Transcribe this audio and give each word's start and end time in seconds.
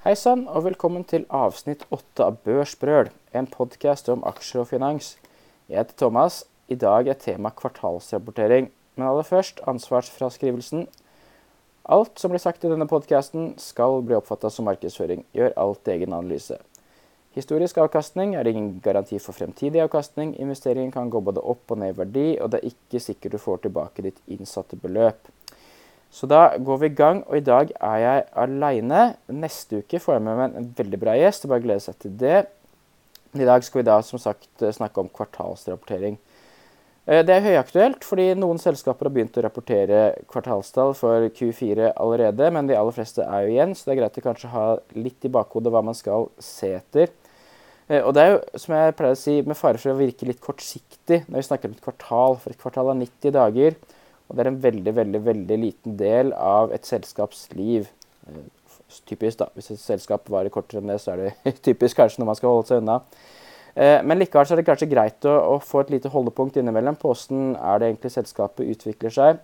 Hei 0.00 0.14
sann, 0.16 0.46
og 0.48 0.62
velkommen 0.64 1.02
til 1.04 1.26
avsnitt 1.28 1.82
åtte 1.92 2.24
av 2.24 2.38
Børsbrøl, 2.46 3.10
en 3.36 3.44
podkast 3.52 4.06
om 4.08 4.22
aksjer 4.24 4.62
og 4.62 4.70
finans. 4.70 5.10
Jeg 5.68 5.76
heter 5.76 5.98
Thomas. 6.00 6.38
I 6.72 6.78
dag 6.80 7.10
er 7.12 7.18
tema 7.20 7.50
kvartalsrapportering. 7.52 8.70
Men 8.96 9.06
aller 9.10 9.28
først 9.28 9.60
ansvarsfraskrivelsen. 9.68 10.86
Alt 11.84 12.16
som 12.16 12.32
blir 12.32 12.40
sagt 12.40 12.64
i 12.64 12.70
denne 12.72 12.88
podkasten, 12.88 13.50
skal 13.60 14.00
bli 14.00 14.16
oppfatta 14.16 14.48
som 14.48 14.70
markedsføring. 14.70 15.26
Gjør 15.36 15.52
alt 15.60 15.92
egen 15.92 16.16
analyse. 16.16 16.56
Historisk 17.36 17.82
avkastning 17.84 18.32
er 18.40 18.48
ingen 18.48 18.78
garanti 18.80 19.20
for 19.20 19.36
fremtidig 19.36 19.84
avkastning. 19.84 20.32
Investeringen 20.40 20.96
kan 20.96 21.12
gå 21.12 21.20
både 21.20 21.44
opp 21.44 21.76
og 21.76 21.84
ned 21.84 21.92
i 21.92 22.00
verdi, 22.00 22.28
og 22.40 22.54
det 22.54 22.62
er 22.62 22.72
ikke 22.72 23.04
sikkert 23.04 23.36
du 23.36 23.44
får 23.44 23.66
tilbake 23.68 24.08
ditt 24.08 24.24
innsatte 24.32 24.80
beløp. 24.80 25.28
Så 26.10 26.26
da 26.26 26.56
går 26.58 26.80
vi 26.82 26.90
i 26.90 26.94
gang, 26.98 27.22
og 27.28 27.38
i 27.38 27.44
dag 27.46 27.70
er 27.78 27.98
jeg 28.02 28.24
aleine. 28.42 29.02
Neste 29.30 29.84
uke 29.84 30.00
får 30.02 30.16
jeg 30.16 30.24
med 30.26 30.40
meg 30.40 30.56
en 30.58 30.72
veldig 30.78 30.98
bra 31.00 31.14
gjest. 31.18 31.46
Bare 31.50 31.62
glede 31.62 31.84
seg 31.84 32.00
til 32.02 32.16
det. 32.18 32.40
I 33.38 33.46
dag 33.46 33.62
skal 33.62 33.80
vi 33.80 33.86
da 33.86 34.00
som 34.02 34.18
sagt 34.18 34.64
snakke 34.74 35.04
om 35.04 35.10
kvartalsrapportering. 35.14 36.18
Eh, 37.06 37.22
det 37.26 37.36
er 37.36 37.46
høyaktuelt, 37.46 38.04
fordi 38.06 38.32
noen 38.38 38.58
selskaper 38.60 39.08
har 39.08 39.14
begynt 39.14 39.38
å 39.38 39.44
rapportere 39.46 40.00
kvartalstall 40.30 40.92
for 40.98 41.30
Q4 41.36 41.92
allerede, 41.94 42.50
men 42.54 42.68
de 42.68 42.76
aller 42.78 42.94
fleste 42.94 43.24
er 43.24 43.46
jo 43.46 43.54
igjen, 43.54 43.72
så 43.74 43.88
det 43.88 43.94
er 43.94 44.00
greit 44.02 44.20
å 44.20 44.26
kanskje 44.26 44.52
ha 44.52 44.66
litt 44.98 45.26
i 45.26 45.32
bakhodet 45.32 45.72
hva 45.72 45.82
man 45.86 45.96
skal 45.96 46.28
se 46.42 46.74
etter. 46.76 47.14
Eh, 47.88 48.02
og 48.02 48.12
det 48.14 48.22
er 48.26 48.34
jo, 48.34 48.42
som 48.62 48.76
jeg 48.76 48.98
pleier 48.98 49.16
å 49.16 49.22
si, 49.22 49.38
med 49.46 49.58
fare 49.58 49.80
for 49.80 49.94
å 49.94 49.98
virke 49.98 50.28
litt 50.28 50.42
kortsiktig 50.44 51.24
når 51.26 51.40
vi 51.40 51.48
snakker 51.48 51.70
om 51.70 51.78
et 51.78 51.86
kvartal, 51.88 52.38
for 52.42 52.54
et 52.54 52.60
kvartal 52.60 52.92
er 52.92 53.00
90 53.00 53.34
dager. 53.38 53.80
Og 54.30 54.36
det 54.36 54.44
er 54.44 54.52
en 54.52 54.62
veldig 54.62 54.94
veldig, 54.94 55.20
veldig 55.26 55.58
liten 55.58 55.98
del 55.98 56.32
av 56.38 56.70
et 56.74 56.86
selskaps 56.86 57.48
liv. 57.58 57.90
Eh, 58.30 58.46
typisk 59.06 59.42
da, 59.42 59.50
Hvis 59.54 59.72
et 59.74 59.82
selskap 59.82 60.30
varer 60.30 60.52
kortere 60.54 60.82
enn 60.82 60.90
det, 60.92 61.00
så 61.02 61.14
er 61.14 61.24
det 61.24 61.54
typisk 61.66 61.98
kanskje 61.98 62.22
når 62.22 62.30
man 62.30 62.38
skal 62.38 62.54
holde 62.54 62.68
seg 62.70 62.82
unna. 62.84 63.00
Eh, 63.74 63.98
men 64.06 64.22
likevel 64.22 64.46
så 64.46 64.54
er 64.54 64.62
det 64.62 64.68
kanskje 64.68 64.90
greit 64.90 65.26
å, 65.26 65.34
å 65.54 65.58
få 65.62 65.82
et 65.82 65.90
lite 65.96 66.10
holdepunkt 66.10 66.58
innimellom 66.58 66.98
på 66.98 67.14
er 67.14 67.82
det 67.82 67.90
egentlig 67.90 68.14
selskapet 68.14 68.70
utvikler 68.76 69.14
seg. 69.14 69.42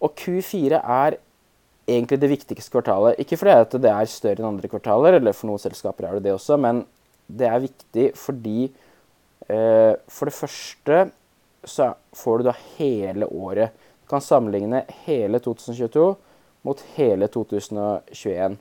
Og 0.00 0.14
Q4 0.16 0.80
er 0.80 1.18
egentlig 1.90 2.20
det 2.22 2.30
viktigste 2.30 2.72
kvartalet. 2.72 3.18
Ikke 3.20 3.38
fordi 3.40 3.82
det 3.82 3.92
er 3.92 4.10
større 4.10 4.42
enn 4.42 4.52
andre 4.54 4.70
kvartaler, 4.70 5.18
eller 5.18 5.34
for 5.36 5.50
noen 5.50 5.62
selskaper 5.62 6.06
er 6.06 6.18
det 6.18 6.28
det 6.28 6.36
også, 6.36 6.58
men 6.60 6.84
det 7.30 7.46
er 7.46 7.62
viktig 7.62 8.06
fordi 8.18 8.64
eh, 8.66 9.94
For 10.10 10.26
det 10.26 10.34
første 10.34 11.02
så 11.64 11.92
får 12.16 12.38
du 12.38 12.48
da 12.48 12.56
hele 12.78 13.26
året. 13.26 13.70
Du 14.02 14.08
kan 14.10 14.24
sammenligne 14.24 14.84
hele 15.04 15.38
2022 15.38 16.14
mot 16.66 16.82
hele 16.96 17.28
2021. 17.28 18.58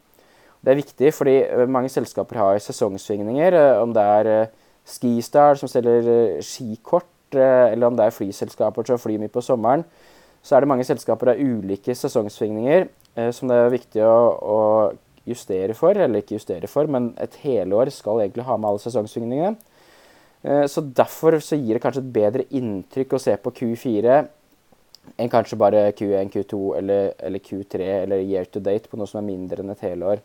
Det 0.59 0.71
er 0.73 0.79
viktig 0.79 1.11
fordi 1.15 1.35
eh, 1.45 1.69
mange 1.71 1.91
selskaper 1.91 2.39
har 2.39 2.59
sesongsvingninger. 2.63 3.55
Eh, 3.55 3.81
om 3.81 3.93
det 3.95 4.03
er 4.03 4.31
eh, 4.33 4.55
Skistar 4.89 5.59
som 5.59 5.69
selger 5.69 6.39
skikort, 6.41 7.05
eller 7.35 7.85
om 7.87 7.97
det 7.97 8.07
er 8.07 8.15
flyselskaper 8.15 8.87
som 8.89 8.97
flyr 8.97 9.19
mye 9.21 9.29
på 9.29 9.43
sommeren, 9.45 9.83
så 10.41 10.55
er 10.55 10.63
det 10.63 10.69
mange 10.71 10.85
selskaper 10.87 11.35
av 11.35 11.41
ulike 11.43 11.93
sesongsvingninger 11.93 12.87
som 13.35 13.51
det 13.51 13.59
er 13.59 13.69
viktig 13.69 14.01
å, 14.01 14.15
å 14.41 14.57
justere 15.29 15.75
for, 15.77 15.93
eller 15.93 16.23
ikke 16.23 16.39
justere 16.39 16.65
for, 16.71 16.89
men 16.89 17.11
et 17.21 17.37
helår 17.43 17.91
skal 17.93 18.23
egentlig 18.23 18.47
ha 18.47 18.57
med 18.57 18.71
alle 18.71 18.81
sesongsvingningene. 18.81 19.59
Eh, 20.43 20.65
så 20.65 20.81
Derfor 20.81 21.39
så 21.43 21.57
gir 21.59 21.75
det 21.75 21.83
kanskje 21.83 22.03
et 22.05 22.13
bedre 22.15 22.45
inntrykk 22.55 23.15
å 23.15 23.21
se 23.21 23.35
på 23.37 23.51
Q4 23.51 24.19
enn 25.19 25.31
kanskje 25.31 25.57
bare 25.57 25.87
Q1, 25.97 26.29
Q2 26.33 26.59
eller, 26.77 27.13
eller 27.17 27.41
Q3 27.43 27.87
eller 28.03 28.21
year 28.21 28.45
to 28.45 28.61
date 28.63 28.89
på 28.89 28.99
noe 28.99 29.09
som 29.09 29.23
er 29.23 29.29
mindre 29.31 29.63
enn 29.63 29.73
et 29.73 29.83
helår. 29.87 30.21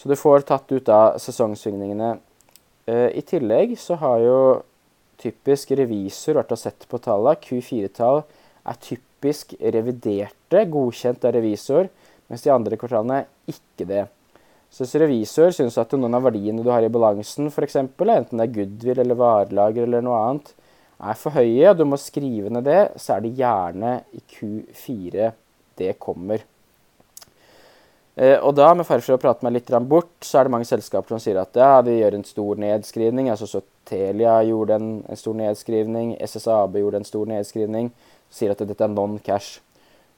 Så 0.00 0.08
du 0.08 0.16
får 0.16 0.46
tatt 0.48 0.70
ut 0.72 0.88
av 0.88 1.18
sesongsvingningene. 1.20 2.14
Eh, 2.88 3.08
I 3.20 3.22
tillegg 3.26 3.76
så 3.78 3.98
har 4.00 4.22
jo 4.24 4.38
typisk 5.20 5.74
revisor 5.76 6.38
vært 6.40 6.54
og 6.56 6.62
sett 6.62 6.86
på 6.88 6.98
tallene. 7.04 7.36
Q4-tall 7.44 8.22
er 8.70 8.80
typisk 8.80 9.52
reviderte, 9.60 10.64
godkjent 10.72 11.26
av 11.28 11.36
revisor, 11.36 11.90
mens 12.30 12.46
de 12.46 12.54
andre 12.54 12.78
kvartalene 12.80 13.26
ikke 13.50 13.86
det. 13.90 14.06
Så 14.70 14.84
hvis 14.84 14.94
revisor 15.02 15.50
syns 15.54 15.78
at 15.82 15.92
noen 15.98 16.14
av 16.14 16.28
verdiene 16.28 16.62
du 16.62 16.70
har 16.70 16.84
i 16.86 16.92
balansen, 16.92 17.50
f.eks., 17.50 17.80
enten 17.80 18.38
det 18.38 18.46
er 18.46 18.54
goodwill 18.54 19.02
eller 19.02 19.18
varelager 19.18 19.86
eller 19.86 20.04
noe 20.06 20.20
annet, 20.28 20.52
er 21.00 21.18
for 21.18 21.34
høye, 21.34 21.70
og 21.70 21.78
du 21.78 21.86
må 21.88 21.98
skrive 21.98 22.52
ned 22.52 22.68
det, 22.68 22.80
så 23.00 23.16
er 23.16 23.24
det 23.24 23.36
gjerne 23.40 23.92
i 24.14 24.22
Q4 24.36 25.30
det 25.80 25.94
kommer. 25.98 26.44
Eh, 28.20 28.36
og 28.36 28.52
da, 28.58 28.68
med 28.76 28.86
fare 28.86 29.02
for 29.02 29.16
å 29.16 29.22
prate 29.22 29.46
meg 29.46 29.56
litt 29.56 29.72
bort, 29.88 30.12
så 30.20 30.38
er 30.38 30.46
det 30.46 30.54
mange 30.54 30.68
selskaper 30.68 31.14
som 31.14 31.22
sier 31.22 31.40
at 31.40 31.56
ja, 31.56 31.80
de 31.82 31.96
gjør 31.96 32.18
en 32.18 32.26
stor 32.28 32.60
nedskrivning. 32.60 33.30
altså 33.32 33.48
så 33.48 33.62
Telia 33.88 34.36
gjorde 34.46 34.76
en, 34.76 34.90
en 35.08 35.18
stor 35.18 35.34
nedskrivning, 35.34 36.14
SSAB 36.20 36.76
gjorde 36.78 37.00
en 37.00 37.08
stor 37.08 37.26
nedskrivning. 37.26 37.90
Sier 38.30 38.52
at 38.52 38.60
dette 38.62 38.84
er 38.84 38.92
non-cash. 38.92 39.62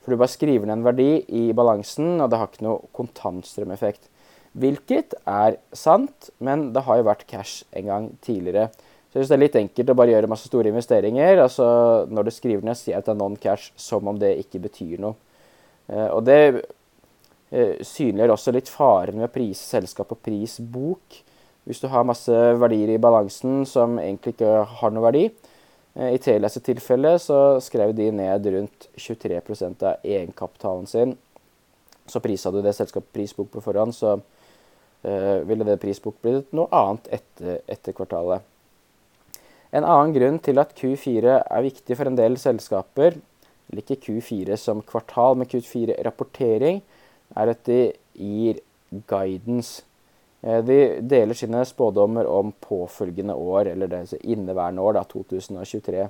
For 0.03 0.13
du 0.13 0.19
bare 0.19 0.33
skriver 0.33 0.67
ned 0.67 0.81
en 0.81 0.85
verdi 0.85 1.11
i 1.31 1.53
balansen, 1.57 2.19
og 2.21 2.29
det 2.29 2.41
har 2.41 2.51
ikke 2.51 2.67
noe 2.67 2.91
kontantstrømeffekt. 2.97 4.11
Hvilket 4.53 5.15
er 5.25 5.57
sant, 5.73 6.29
men 6.45 6.71
det 6.75 6.85
har 6.85 7.01
jo 7.01 7.09
vært 7.09 7.25
cash 7.31 7.65
en 7.73 7.89
gang 7.89 8.09
tidligere. 8.25 8.69
Så 9.13 9.19
jeg 9.19 9.25
synes 9.25 9.31
det 9.31 9.37
er 9.37 9.43
litt 9.43 9.57
enkelt 9.61 9.91
å 9.93 9.97
bare 9.97 10.13
gjøre 10.15 10.29
masse 10.33 10.49
store 10.49 10.71
investeringer. 10.73 11.43
altså 11.45 11.67
Når 12.09 12.25
du 12.25 12.31
skriver 12.33 12.65
ned, 12.65 12.79
sier 12.81 12.99
at 12.99 13.09
det 13.09 13.13
er 13.13 13.21
non-cash 13.21 13.73
som 13.77 14.09
om 14.09 14.21
det 14.21 14.35
ikke 14.41 14.63
betyr 14.65 15.01
noe. 15.05 15.17
Eh, 15.89 16.09
og 16.09 16.23
det 16.25 16.39
eh, 17.53 17.81
synliggjør 17.85 18.33
også 18.33 18.55
litt 18.57 18.73
faren 18.73 19.21
ved 19.21 19.29
å 19.29 19.35
prise 19.35 19.65
selskap 19.65 20.09
på 20.13 20.21
prisbok. 20.31 21.21
Hvis 21.69 21.81
du 21.81 21.91
har 21.93 22.09
masse 22.09 22.33
verdier 22.59 22.95
i 22.95 23.01
balansen 23.01 23.67
som 23.69 24.01
egentlig 24.01 24.35
ikke 24.35 24.55
har 24.81 24.95
noe 24.97 25.05
verdi. 25.07 25.27
Eh, 25.93 26.15
I 26.17 26.21
Telias 26.21 26.57
tilfelle 26.65 27.19
så 27.21 27.61
skrev 27.61 27.93
de 27.97 28.09
ned 28.17 28.49
rundt 28.55 28.89
23% 28.97 29.85
av 29.89 30.05
egenkapitalen 30.05 30.89
sin. 30.89 31.17
Så 32.09 32.21
prisa 32.21 32.51
du 32.51 32.63
det 32.65 32.75
selskapet 32.77 33.13
prisbok 33.15 33.53
på 33.53 33.63
forhånd, 33.65 33.93
så 33.95 34.17
ville 35.03 35.67
det 35.67 35.81
prisbok 35.83 36.15
blitt 36.23 36.53
noe 36.55 36.71
annet 36.71 37.09
etter, 37.19 37.61
etter, 37.67 37.95
kvartalet. 37.97 38.45
En 39.75 39.87
annen 39.89 40.13
grunn 40.15 40.39
til 40.45 40.61
at 40.63 40.75
Q4 40.79 41.39
er 41.43 41.65
viktig 41.65 41.97
for 41.99 42.07
en 42.07 42.19
del 42.19 42.37
selskaper, 42.39 43.17
eller 43.71 43.83
ikke 43.83 44.03
Q4 44.05 44.59
som 44.61 44.83
kvartal, 44.87 45.39
men 45.41 45.49
Q4-rapportering, 45.49 46.83
er 47.35 47.53
at 47.55 47.65
de 47.67 47.81
gir 48.13 48.61
guidance. 49.09 49.83
Eh, 50.43 50.61
de 50.67 50.79
deler 51.09 51.39
sine 51.39 51.63
spådommer 51.65 52.29
om 52.29 52.53
påfølgende 52.61 53.35
år, 53.35 53.73
eller 53.73 53.89
det 53.89 54.21
inneværende 54.21 54.83
år, 54.83 54.99
da, 54.99 55.05
2023. 55.09 56.09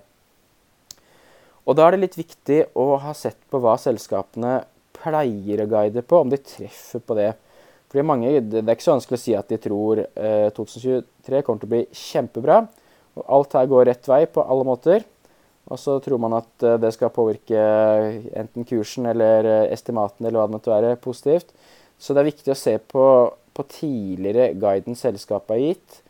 Og 1.63 1.77
Da 1.77 1.87
er 1.87 1.95
det 1.95 2.03
litt 2.03 2.19
viktig 2.19 2.65
å 2.75 2.97
ha 2.99 3.13
sett 3.15 3.39
på 3.51 3.61
hva 3.63 3.77
selskapene 3.79 4.65
pleier 4.97 5.63
å 5.63 5.69
guide 5.71 6.03
på, 6.03 6.19
om 6.19 6.33
de 6.33 6.41
treffer 6.43 6.99
på 6.99 7.15
det. 7.15 7.31
Fordi 7.93 8.07
mange, 8.09 8.41
Det 8.41 8.63
er 8.65 8.73
ikke 8.73 8.89
så 8.89 8.95
vanskelig 8.95 9.19
å 9.19 9.21
si 9.21 9.35
at 9.37 9.51
de 9.53 9.59
tror 9.61 10.01
eh, 10.01 10.49
2023 10.57 11.43
kommer 11.45 11.61
til 11.61 11.69
å 11.69 11.73
bli 11.75 11.83
kjempebra. 11.93 12.63
og 13.21 13.25
Alt 13.37 13.57
her 13.59 13.67
går 13.69 13.85
rett 13.91 14.09
vei 14.09 14.25
på 14.25 14.41
alle 14.41 14.65
måter. 14.65 15.05
Og 15.69 15.77
så 15.79 15.99
tror 16.01 16.23
man 16.23 16.39
at 16.39 16.65
eh, 16.65 16.79
det 16.81 16.95
skal 16.97 17.13
påvirke 17.13 17.61
enten 18.33 18.65
kursen 18.65 19.11
eller 19.13 19.45
eh, 19.45 19.67
estimatene 19.77 20.31
eller 20.31 20.41
hva 20.41 20.47
det 20.49 20.57
måtte 20.57 20.73
være, 20.73 20.95
positivt. 21.05 21.53
Så 22.01 22.17
det 22.17 22.23
er 22.23 22.31
viktig 22.31 22.55
å 22.55 22.59
se 22.59 22.79
på, 22.81 23.05
på 23.53 23.67
tidligere 23.77 24.55
guiden 24.57 24.97
selskapet 24.97 25.53
har 25.53 25.61
gitt, 25.61 26.01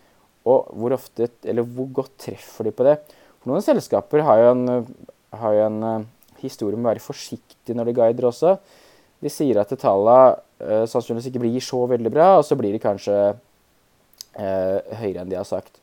og 0.46 0.70
hvor, 0.78 0.94
ofte, 0.94 1.28
hvor 1.42 1.90
godt 1.98 2.14
treffer 2.28 2.70
de 2.70 2.74
på 2.78 2.86
det. 2.86 2.94
For 3.42 3.50
Noen 3.50 3.66
selskaper 3.66 4.22
har 4.22 4.38
jo 4.38 4.54
en, 4.54 4.86
har 5.34 5.58
jo 5.58 5.66
en 5.66 6.06
historie 6.38 6.78
med 6.78 6.86
å 6.86 6.92
være 6.92 7.04
forsiktige 7.04 7.74
når 7.74 7.90
de 7.90 7.98
guider 7.98 8.30
også. 8.30 8.54
De 9.22 9.30
sier 9.30 9.58
at 9.60 9.70
tallene 9.78 10.34
uh, 10.62 10.84
sannsynligvis 10.90 11.30
ikke 11.30 11.42
blir 11.44 11.62
så 11.64 11.84
veldig 11.90 12.12
bra, 12.12 12.28
og 12.38 12.46
så 12.46 12.58
blir 12.58 12.74
de 12.74 12.82
kanskje 12.82 13.14
uh, 13.34 14.78
høyere 14.98 15.22
enn 15.22 15.30
de 15.30 15.38
har 15.38 15.48
sagt. 15.48 15.78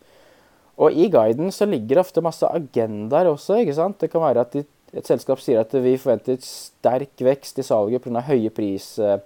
Og 0.80 0.96
i 0.96 1.10
guiden 1.12 1.52
så 1.52 1.68
ligger 1.68 1.98
det 1.98 2.04
ofte 2.06 2.24
masse 2.24 2.48
agendaer 2.48 3.32
også. 3.32 3.60
ikke 3.60 3.76
sant? 3.76 4.00
Det 4.00 4.12
kan 4.12 4.24
være 4.24 4.46
at 4.46 4.56
de, 4.56 4.64
et 4.96 5.08
selskap 5.08 5.42
sier 5.44 5.60
at 5.62 5.74
vi 5.76 5.98
forventer 6.00 6.40
sterk 6.44 7.20
vekst 7.24 7.60
i 7.60 7.68
salget 7.68 8.04
pga. 8.04 8.24
høye 8.28 8.52
pris, 8.52 8.94
uh, 9.04 9.20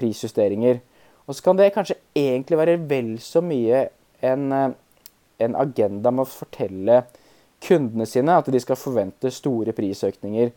prisjusteringer. 0.00 0.80
Og 1.28 1.36
så 1.36 1.44
kan 1.44 1.58
det 1.58 1.72
kanskje 1.74 1.98
egentlig 2.16 2.56
være 2.56 2.78
vel 2.88 3.16
så 3.20 3.42
mye 3.44 3.88
en, 4.24 4.52
en 5.44 5.56
agenda 5.60 6.10
med 6.10 6.24
å 6.24 6.30
fortelle 6.30 7.02
kundene 7.64 8.06
sine 8.06 8.38
at 8.38 8.48
de 8.50 8.60
skal 8.62 8.78
forvente 8.78 9.30
store 9.34 9.74
prisøkninger. 9.76 10.52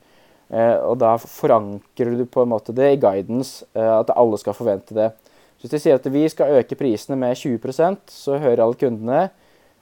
Eh, 0.52 0.78
og 0.84 0.98
da 1.00 1.16
forankrer 1.16 2.18
du 2.20 2.26
på 2.28 2.44
en 2.44 2.52
måte 2.52 2.76
det 2.76 2.90
i 2.92 3.00
guidance, 3.00 3.64
eh, 3.72 3.94
at 4.02 4.12
alle 4.12 4.40
skal 4.42 4.58
forvente 4.58 4.96
det. 4.98 5.12
Så 5.56 5.68
hvis 5.68 5.76
de 5.76 5.80
sier 5.80 6.00
at 6.00 6.10
vi 6.12 6.26
skal 6.30 6.58
øke 6.60 6.76
prisene 6.76 7.16
med 7.20 7.38
20% 7.38 8.12
så 8.12 8.40
hører 8.42 8.64
alle 8.66 8.80
kundene. 8.80 9.30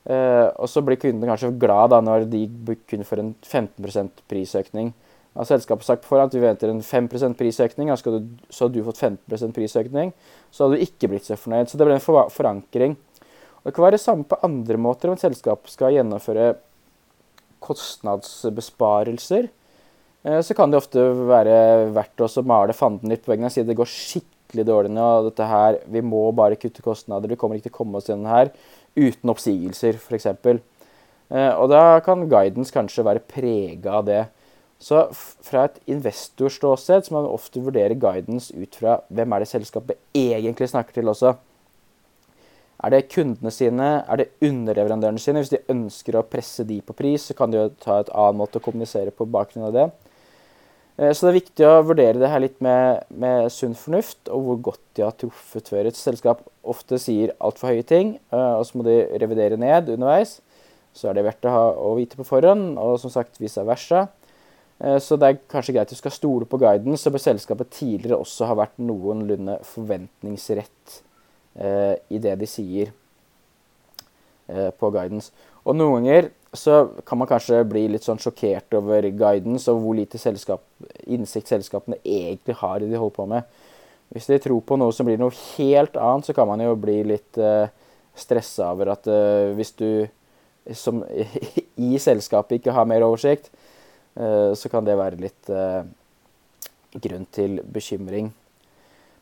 Eh, 0.10 0.48
og 0.60 0.69
så 0.69 0.83
blir 0.86 1.00
kundene 1.01 1.30
kanskje 1.30 1.56
glad 1.60 1.94
da 1.94 2.01
når 2.04 2.27
de 2.30 2.45
kun 2.89 3.06
får 3.07 3.24
en 3.24 3.33
15% 3.42 4.24
prisøkning. 4.30 4.94
Har 5.38 5.48
selskapet 5.48 5.86
sagt 5.88 6.04
på 6.04 6.12
forhånd 6.12 6.31
at 6.31 6.36
vi 6.36 6.44
venter 6.44 6.71
en 6.71 6.81
5 6.83 7.36
prisøkning, 7.38 7.92
så 7.95 8.12
hadde 8.12 8.74
du 8.74 8.81
fått 8.83 9.00
15% 9.00 9.54
prisøkning, 9.56 10.12
så 10.51 10.66
hadde 10.66 10.80
du 10.80 10.83
ikke 10.83 11.07
blitt 11.12 11.30
så 11.30 11.38
fornøyd. 11.39 11.69
Så 11.69 11.77
det 11.80 11.88
ble 11.88 11.95
en 11.95 12.31
forankring. 12.33 12.98
Og 13.60 13.69
det 13.69 13.75
kan 13.75 13.86
være 13.86 13.98
det 13.98 14.04
samme 14.04 14.25
på 14.27 14.39
andre 14.44 14.80
måter 14.81 15.12
om 15.12 15.16
et 15.16 15.24
selskap 15.24 15.69
skal 15.71 15.94
gjennomføre 15.95 16.57
kostnadsbesparelser. 17.63 19.50
Eh, 20.24 20.42
så 20.42 20.56
kan 20.56 20.71
det 20.71 20.80
ofte 20.81 21.04
være 21.30 21.92
verdt 21.95 22.25
å 22.25 22.44
male 22.48 22.75
fanden 22.75 23.12
litt 23.12 23.24
på 23.24 23.31
veggen 23.33 23.48
og 23.48 23.54
si 23.54 23.63
at 23.63 23.69
det 23.69 23.77
går 23.80 23.89
skikkelig 23.89 24.66
dårlig 24.68 24.92
nå. 24.92 25.07
dette 25.30 25.45
her, 25.48 25.80
Vi 25.88 26.01
må 26.01 26.31
bare 26.36 26.60
kutte 26.60 26.81
kostnader. 26.81 27.30
Vi 27.30 27.36
kommer 27.36 27.56
ikke 27.56 27.69
til 27.69 27.75
å 27.75 27.80
komme 27.80 27.98
oss 27.98 28.10
gjennom 28.10 28.27
her 28.27 28.51
uten 28.98 29.30
oppsigelser, 29.30 29.95
f.eks. 29.95 30.25
Eh, 31.30 31.54
og 31.56 31.69
da 31.69 32.00
kan 32.04 32.27
guidance 32.27 32.74
kanskje 32.74 33.06
være 33.06 33.24
prega 33.24 34.00
av 34.00 34.06
det. 34.06 34.25
Så 34.80 35.10
fra 35.13 35.66
et 35.68 35.80
investorståsted 35.92 37.06
så 37.06 37.13
må 37.13 37.21
man 37.21 37.33
ofte 37.33 37.60
vurdere 37.60 38.00
guidance 38.00 38.54
ut 38.56 38.75
fra 38.80 39.01
hvem 39.12 39.33
er 39.36 39.44
det 39.44 39.51
selskapet 39.51 40.00
egentlig 40.16 40.69
snakker 40.71 40.95
til 40.95 41.12
også. 41.12 41.36
Er 42.80 42.94
det 42.94 43.10
kundene 43.12 43.51
sine? 43.51 44.06
Er 44.07 44.21
det 44.21 44.30
underleverandørene 44.39 45.19
sine? 45.19 45.44
Hvis 45.44 45.51
de 45.51 45.66
ønsker 45.71 46.16
å 46.16 46.24
presse 46.24 46.63
de 46.63 46.80
på 46.80 46.95
pris, 46.95 47.27
så 47.27 47.36
kan 47.36 47.51
de 47.51 47.60
jo 47.60 47.71
ta 47.75 48.00
et 48.00 48.12
annet 48.16 48.39
måte 48.39 48.60
å 48.60 48.63
kommunisere 48.63 49.12
på 49.12 49.27
bakgrunn 49.27 49.68
av 49.68 49.75
det. 49.75 49.89
Eh, 51.00 51.13
så 51.16 51.25
det 51.25 51.31
er 51.31 51.40
viktig 51.40 51.68
å 51.68 51.80
vurdere 51.88 52.19
det 52.19 52.30
her 52.31 52.44
litt 52.44 52.57
med, 52.63 53.06
med 53.07 53.48
sunn 53.56 53.75
fornuft, 53.78 54.22
og 54.28 54.46
hvor 54.46 54.62
godt 54.72 54.84
de 54.98 55.06
har 55.06 55.16
truffet 55.16 55.72
før. 55.72 55.88
Et 55.88 55.98
selskap 55.98 56.44
ofte 56.68 57.00
sier 57.00 57.36
altfor 57.40 57.72
høye 57.72 57.88
ting, 57.88 58.18
eh, 58.34 58.54
og 58.60 58.66
så 58.68 58.80
må 58.80 58.88
de 58.88 59.01
revidere 59.22 59.60
ned 59.60 59.92
underveis. 59.96 60.40
Så 60.96 61.07
er 61.07 61.16
det 61.16 61.28
verdt 61.28 61.48
å, 61.48 61.54
ha, 61.54 61.66
å 61.72 61.94
vite 62.00 62.19
på 62.19 62.28
forhånd, 62.28 62.74
og 62.81 62.98
som 63.00 63.13
sagt 63.13 63.40
vice 63.40 63.63
versa. 63.68 64.07
Eh, 64.84 64.98
så 65.04 65.16
det 65.19 65.30
er 65.30 65.44
kanskje 65.51 65.78
greit 65.78 65.88
at 65.88 65.96
du 65.96 66.01
skal 66.01 66.16
stole 66.16 66.50
på 66.50 66.60
guiden, 66.60 66.98
så 67.00 67.13
bør 67.13 67.24
selskapet 67.30 67.72
tidligere 67.78 68.19
også 68.19 68.50
ha 68.50 68.57
vært 68.60 68.81
noenlunde 68.84 69.62
forventningsrett 69.68 71.04
i 71.60 72.19
det 72.22 72.36
de 72.40 72.48
sier 72.48 72.92
på 74.48 74.90
guidance. 74.94 75.34
Og 75.68 75.75
noen 75.75 76.06
ganger 76.06 76.30
så 76.54 76.90
kan 77.06 77.19
man 77.19 77.30
kanskje 77.30 77.62
bli 77.69 77.84
litt 77.94 78.06
sånn 78.06 78.19
sjokkert 78.22 78.74
over 78.80 79.06
guidance 79.13 79.69
og 79.69 79.84
hvor 79.84 79.98
lite 79.98 80.18
selskap, 80.22 80.63
innsikt 81.06 81.51
selskapene 81.51 82.00
egentlig 82.01 82.56
har 82.62 82.80
i 82.80 82.88
det 82.88 82.96
de 82.96 83.01
holder 83.01 83.18
på 83.18 83.28
med. 83.30 83.60
Hvis 84.10 84.30
de 84.31 84.40
tror 84.42 84.63
på 84.66 84.78
noe 84.81 84.94
som 84.96 85.06
blir 85.06 85.19
noe 85.22 85.36
helt 85.57 85.98
annet, 86.00 86.25
så 86.25 86.34
kan 86.34 86.50
man 86.50 86.63
jo 86.63 86.74
bli 86.80 87.04
litt 87.12 87.38
uh, 87.38 87.69
stressa 88.18 88.72
over 88.74 88.96
at 88.96 89.06
uh, 89.06 89.54
hvis 89.57 89.75
du 89.78 90.07
som 90.75 91.04
i 91.90 91.94
selskapet 92.01 92.57
ikke 92.57 92.74
har 92.74 92.90
mer 92.90 93.06
oversikt, 93.06 93.52
uh, 94.18 94.57
så 94.57 94.74
kan 94.74 94.88
det 94.88 94.98
være 94.98 95.22
litt 95.22 95.54
eh, 95.54 95.84
grunn 96.98 97.28
til 97.36 97.60
bekymring. 97.69 98.31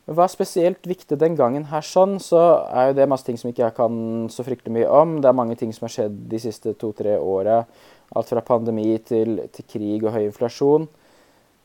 Men 0.08 0.16
hva 0.16 0.24
er 0.24 0.32
spesielt 0.32 0.86
viktig 0.88 1.18
den 1.20 1.34
gangen 1.36 1.66
her 1.68 1.84
sånn, 1.84 2.14
så 2.16 2.40
er 2.72 2.86
jo 2.88 2.94
det 2.96 3.06
masse 3.12 3.26
ting 3.26 3.36
som 3.36 3.50
ikke 3.50 3.66
jeg 3.66 3.74
kan 3.76 3.96
så 4.32 4.40
fryktelig 4.46 4.72
mye 4.78 4.86
om. 4.88 5.18
Det 5.20 5.28
er 5.28 5.36
mange 5.36 5.56
ting 5.60 5.74
som 5.76 5.84
har 5.84 5.92
skjedd 5.92 6.14
de 6.30 6.38
siste 6.40 6.72
to-tre 6.80 7.18
åra. 7.20 7.58
Alt 8.16 8.30
fra 8.32 8.40
pandemi 8.40 8.94
til, 9.04 9.42
til, 9.52 9.66
krig 9.68 10.06
og 10.06 10.14
høy 10.14 10.22
inflasjon. 10.30 10.86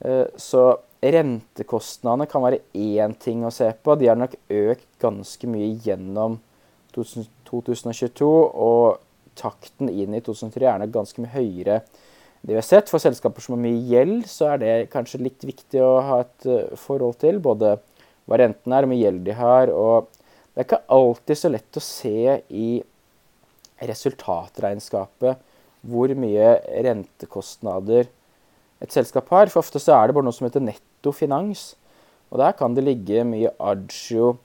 Eh, 0.04 0.26
så 0.36 0.66
rentekostnadene 1.00 2.28
kan 2.28 2.44
være 2.44 2.60
én 2.76 3.16
ting 3.16 3.46
å 3.48 3.54
se 3.56 3.70
på. 3.80 3.96
De 3.96 4.12
har 4.12 4.20
nok 4.20 4.36
økt 4.52 4.90
ganske 5.00 5.48
mye 5.48 5.72
gjennom 5.88 6.36
2022. 7.00 8.28
Og 8.28 9.00
takten 9.40 9.88
inn 9.88 10.20
i 10.20 10.24
2003 10.26 10.68
er 10.68 10.84
nok 10.84 10.98
ganske 11.00 11.24
mye 11.24 11.32
høyere 11.38 11.80
det 12.44 12.52
vi 12.52 12.60
har 12.60 12.68
sett. 12.68 12.92
For 12.92 13.00
selskaper 13.00 13.48
som 13.48 13.56
har 13.56 13.64
mye 13.64 13.80
gjeld, 13.88 14.28
så 14.28 14.52
er 14.52 14.60
det 14.60 14.76
kanskje 14.92 15.24
litt 15.24 15.48
viktig 15.48 15.80
å 15.80 15.96
ha 16.04 16.22
et 16.28 16.52
eh, 16.52 16.76
forhold 16.76 17.22
til. 17.24 17.40
Både 17.40 17.78
hva 18.30 18.40
renten 18.40 18.74
er, 18.74 18.84
hvor 18.84 18.92
mye 18.92 19.02
gjeld 19.02 19.24
de 19.28 19.38
har. 19.38 19.72
og 19.72 20.10
Det 20.54 20.62
er 20.62 20.68
ikke 20.68 20.84
alltid 20.98 21.40
så 21.40 21.52
lett 21.52 21.80
å 21.80 21.84
se 21.84 22.42
i 22.50 22.68
resultatregnskapet 23.84 25.42
hvor 25.84 26.14
mye 26.16 26.54
rentekostnader 26.86 28.08
et 28.84 28.96
selskap 28.96 29.32
har. 29.34 29.52
For 29.52 29.64
ofte 29.64 29.82
så 29.82 29.98
er 29.98 30.08
det 30.08 30.18
bare 30.18 30.28
noe 30.28 30.36
som 30.36 30.48
heter 30.48 30.64
netto 30.64 31.12
finans. 31.16 31.74
Og 32.32 32.40
der 32.42 32.56
kan 32.58 32.76
det 32.76 32.86
ligge 32.88 33.26
mye 33.28 33.52
agio, 33.62 34.38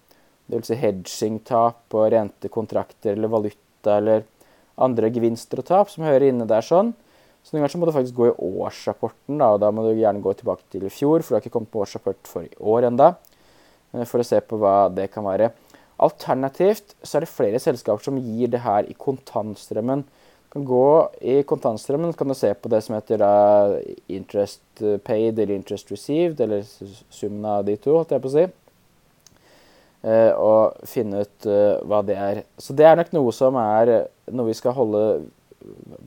dvs. 0.48 0.70
Si 0.70 0.78
hedging-tap 0.80 1.84
på 1.92 2.06
rentekontrakter 2.12 3.14
eller 3.14 3.30
valuta 3.32 3.98
eller 4.00 4.26
andre 4.78 5.10
gevinster 5.12 5.60
og 5.60 5.68
tap 5.68 5.92
som 5.92 6.06
hører 6.06 6.30
inne 6.30 6.46
der 6.48 6.64
sånn. 6.64 6.94
Så 7.44 7.54
noen 7.54 7.64
ganger 7.64 7.80
må 7.80 7.88
du 7.88 7.94
faktisk 7.94 8.16
gå 8.18 8.28
i 8.28 8.36
årsrapporten, 8.44 9.38
da, 9.40 9.54
og 9.54 9.62
da 9.62 9.70
må 9.72 9.84
du 9.86 9.96
gjerne 9.96 10.22
gå 10.24 10.34
tilbake 10.36 10.66
til 10.72 10.84
i 10.84 10.92
fjor, 10.92 11.22
for 11.22 11.32
du 11.32 11.38
har 11.38 11.44
ikke 11.44 11.54
kommet 11.54 11.70
på 11.72 11.80
årsrapport 11.84 12.28
for 12.28 12.44
i 12.44 12.58
år 12.60 12.88
enda, 12.90 13.12
for 14.06 14.20
å 14.20 14.26
se 14.26 14.40
på 14.44 14.58
hva 14.60 14.76
det 14.92 15.08
kan 15.12 15.26
være. 15.26 15.50
Alternativt 15.98 16.94
så 17.02 17.18
er 17.18 17.24
det 17.24 17.32
flere 17.32 17.60
selskaper 17.62 18.04
som 18.04 18.20
gir 18.22 18.50
det 18.52 18.62
her 18.62 18.86
i 18.86 18.94
kontantstrømmen. 18.98 20.04
Du 20.48 20.52
kan 20.54 20.66
gå 20.68 20.84
i 21.20 21.40
kontantstrømmen 21.48 22.14
kan 22.16 22.30
du 22.30 22.36
se 22.38 22.52
på 22.54 22.70
det 22.72 22.80
som 22.84 22.94
heter 22.96 23.20
da, 23.20 23.32
interest 24.08 24.84
paid 25.04 25.36
eller 25.36 25.58
interest 25.58 25.90
received, 25.92 26.40
eller 26.40 26.64
summen 27.12 27.48
av 27.50 27.66
de 27.66 27.76
to, 27.76 27.96
holdt 27.98 28.14
jeg 28.14 28.24
på 28.24 28.30
å 28.30 28.36
si. 28.36 28.46
Eh, 30.06 30.30
og 30.38 30.78
finne 30.86 31.24
ut 31.26 31.48
uh, 31.50 31.80
hva 31.90 32.04
det 32.06 32.16
er. 32.22 32.44
Så 32.62 32.76
det 32.76 32.86
er 32.86 32.96
nok 33.00 33.10
noe 33.16 33.34
som 33.34 33.58
er 33.58 33.92
noe 34.30 34.46
vi 34.46 34.56
skal 34.56 34.76
holde 34.76 35.02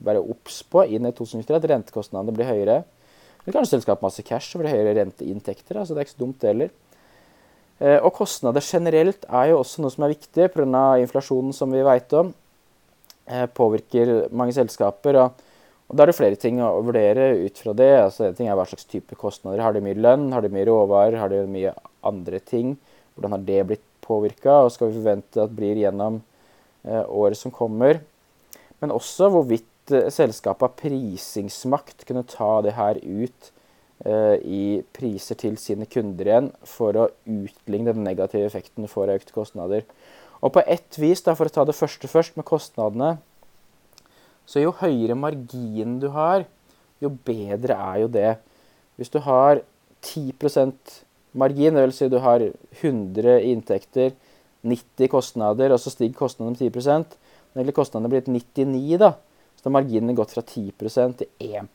være 0.02 0.22
obs 0.22 0.62
på 0.72 0.86
inn 0.88 1.06
i 1.06 1.12
2023, 1.12 1.58
at 1.58 1.68
rentekostnadene 1.70 2.34
blir 2.34 2.48
høyere. 2.48 2.78
Eller 3.42 3.56
kanskje 3.56 3.76
selskapet 3.76 4.06
masse 4.06 4.24
cash 4.26 4.56
over 4.56 4.70
høyere 4.70 4.96
renteinntekter. 5.00 5.78
altså 5.78 5.94
Det 5.94 6.02
er 6.02 6.08
ikke 6.08 6.16
så 6.16 6.22
dumt, 6.24 6.40
det 6.40 6.52
heller. 6.52 6.72
Eh, 7.82 7.98
og 7.98 8.12
kostnader 8.14 8.62
generelt 8.62 9.24
er 9.26 9.50
jo 9.50 9.58
også 9.58 9.82
noe 9.82 9.90
som 9.90 10.04
er 10.06 10.12
viktig 10.14 10.52
pga. 10.54 10.82
inflasjonen 11.02 11.54
som 11.56 11.72
vi 11.74 11.82
vet 11.82 12.12
om. 12.14 12.32
Eh, 13.26 13.46
påvirker 13.46 14.30
mange 14.30 14.54
selskaper. 14.54 15.18
Og, 15.18 15.32
og 15.88 15.96
Da 15.96 16.04
er 16.04 16.12
det 16.12 16.18
flere 16.18 16.38
ting 16.38 16.60
å 16.62 16.82
vurdere 16.82 17.32
ut 17.42 17.58
fra 17.58 17.72
det. 17.72 17.92
altså 18.04 18.28
En 18.28 18.34
ting 18.34 18.48
er 18.48 18.54
hva 18.54 18.66
slags 18.66 18.86
type 18.86 19.16
kostnader. 19.18 19.62
Har 19.62 19.72
de 19.72 19.82
mye 19.82 19.98
lønn, 19.98 20.30
har 20.32 20.42
de 20.42 20.52
mye 20.52 20.68
råvarer, 20.68 21.18
har 21.18 21.28
de 21.28 21.42
mye 21.46 21.74
andre 22.04 22.38
ting? 22.38 22.76
Hvordan 23.16 23.34
har 23.34 23.42
det 23.50 23.66
blitt 23.66 23.88
påvirka, 24.02 24.62
og 24.62 24.72
skal 24.72 24.88
vi 24.88 25.00
forvente 25.00 25.42
at 25.42 25.50
det 25.50 25.58
blir 25.58 25.82
gjennom 25.82 26.22
eh, 26.86 27.04
året 27.08 27.38
som 27.38 27.50
kommer? 27.50 28.00
Men 28.80 28.94
også 28.94 29.28
hvorvidt 29.30 29.66
selskapet 30.14 30.62
har 30.62 30.78
prisingsmakt, 30.78 32.06
kunne 32.06 32.22
ta 32.26 32.60
det 32.62 32.74
her 32.78 32.98
ut 33.02 33.51
i 34.02 34.82
priser 34.96 35.38
til 35.38 35.54
sine 35.62 35.86
kunder 35.86 36.26
igjen 36.26 36.48
for 36.66 36.96
å 36.98 37.10
utligne 37.28 37.92
den 37.94 38.02
negative 38.06 38.48
effekten 38.48 38.88
for 38.90 39.12
økte 39.12 39.34
kostnader. 39.34 39.84
Og 40.42 40.50
på 40.56 40.64
ett 40.66 40.98
vis, 40.98 41.22
da, 41.22 41.36
for 41.38 41.46
å 41.46 41.54
ta 41.54 41.64
det 41.68 41.76
første 41.78 42.10
først, 42.10 42.34
med 42.34 42.46
kostnadene, 42.48 43.12
så 44.46 44.64
jo 44.64 44.74
høyere 44.80 45.14
margin 45.14 46.00
du 46.02 46.08
har, 46.16 46.48
jo 47.02 47.12
bedre 47.26 47.76
er 47.78 48.00
jo 48.02 48.10
det. 48.10 48.32
Hvis 48.98 49.12
du 49.14 49.20
har 49.22 49.62
10% 50.02 50.96
margin, 51.38 51.78
dvs. 51.78 52.00
Si 52.00 52.10
du 52.10 52.18
har 52.22 52.42
100 52.42 53.38
inntekter, 53.52 54.16
90 54.66 55.10
kostnader, 55.10 55.74
og 55.74 55.80
så 55.82 55.90
stiger 55.94 56.18
kostnadene 56.18 56.58
med 56.58 56.82
10 56.82 57.18
når 57.52 57.74
kostnadene 57.76 58.10
blitt 58.10 58.30
99, 58.32 58.98
da, 58.98 59.14
så 59.58 59.68
har 59.68 59.76
marginene 59.76 60.16
gått 60.16 60.32
fra 60.34 60.42
10% 60.42 61.18
til 61.20 61.28
1 61.38 61.68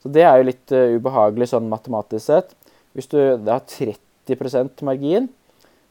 Så 0.00 0.12
det 0.12 0.24
er 0.24 0.38
jo 0.40 0.48
litt 0.48 0.72
uh, 0.72 0.96
ubehagelig 0.96 1.50
sånn 1.52 1.68
matematisk 1.70 2.24
sett. 2.26 2.54
Hvis 2.96 3.10
du 3.10 3.18
da 3.44 3.58
har 3.58 3.66
30 3.68 4.84
margin, 4.86 5.28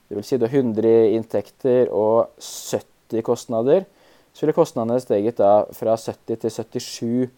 dvs. 0.10 0.26
Si 0.26 0.40
du 0.40 0.48
har 0.48 0.56
100 0.56 1.14
inntekter 1.16 1.92
og 1.94 2.32
70 2.42 3.24
kostnader, 3.26 3.86
så 4.34 4.46
ville 4.46 4.58
kostnadene 4.58 5.02
steget 5.04 5.40
da 5.42 5.66
fra 5.76 5.96
70 5.98 6.42
til 6.42 6.56
77. 6.56 7.30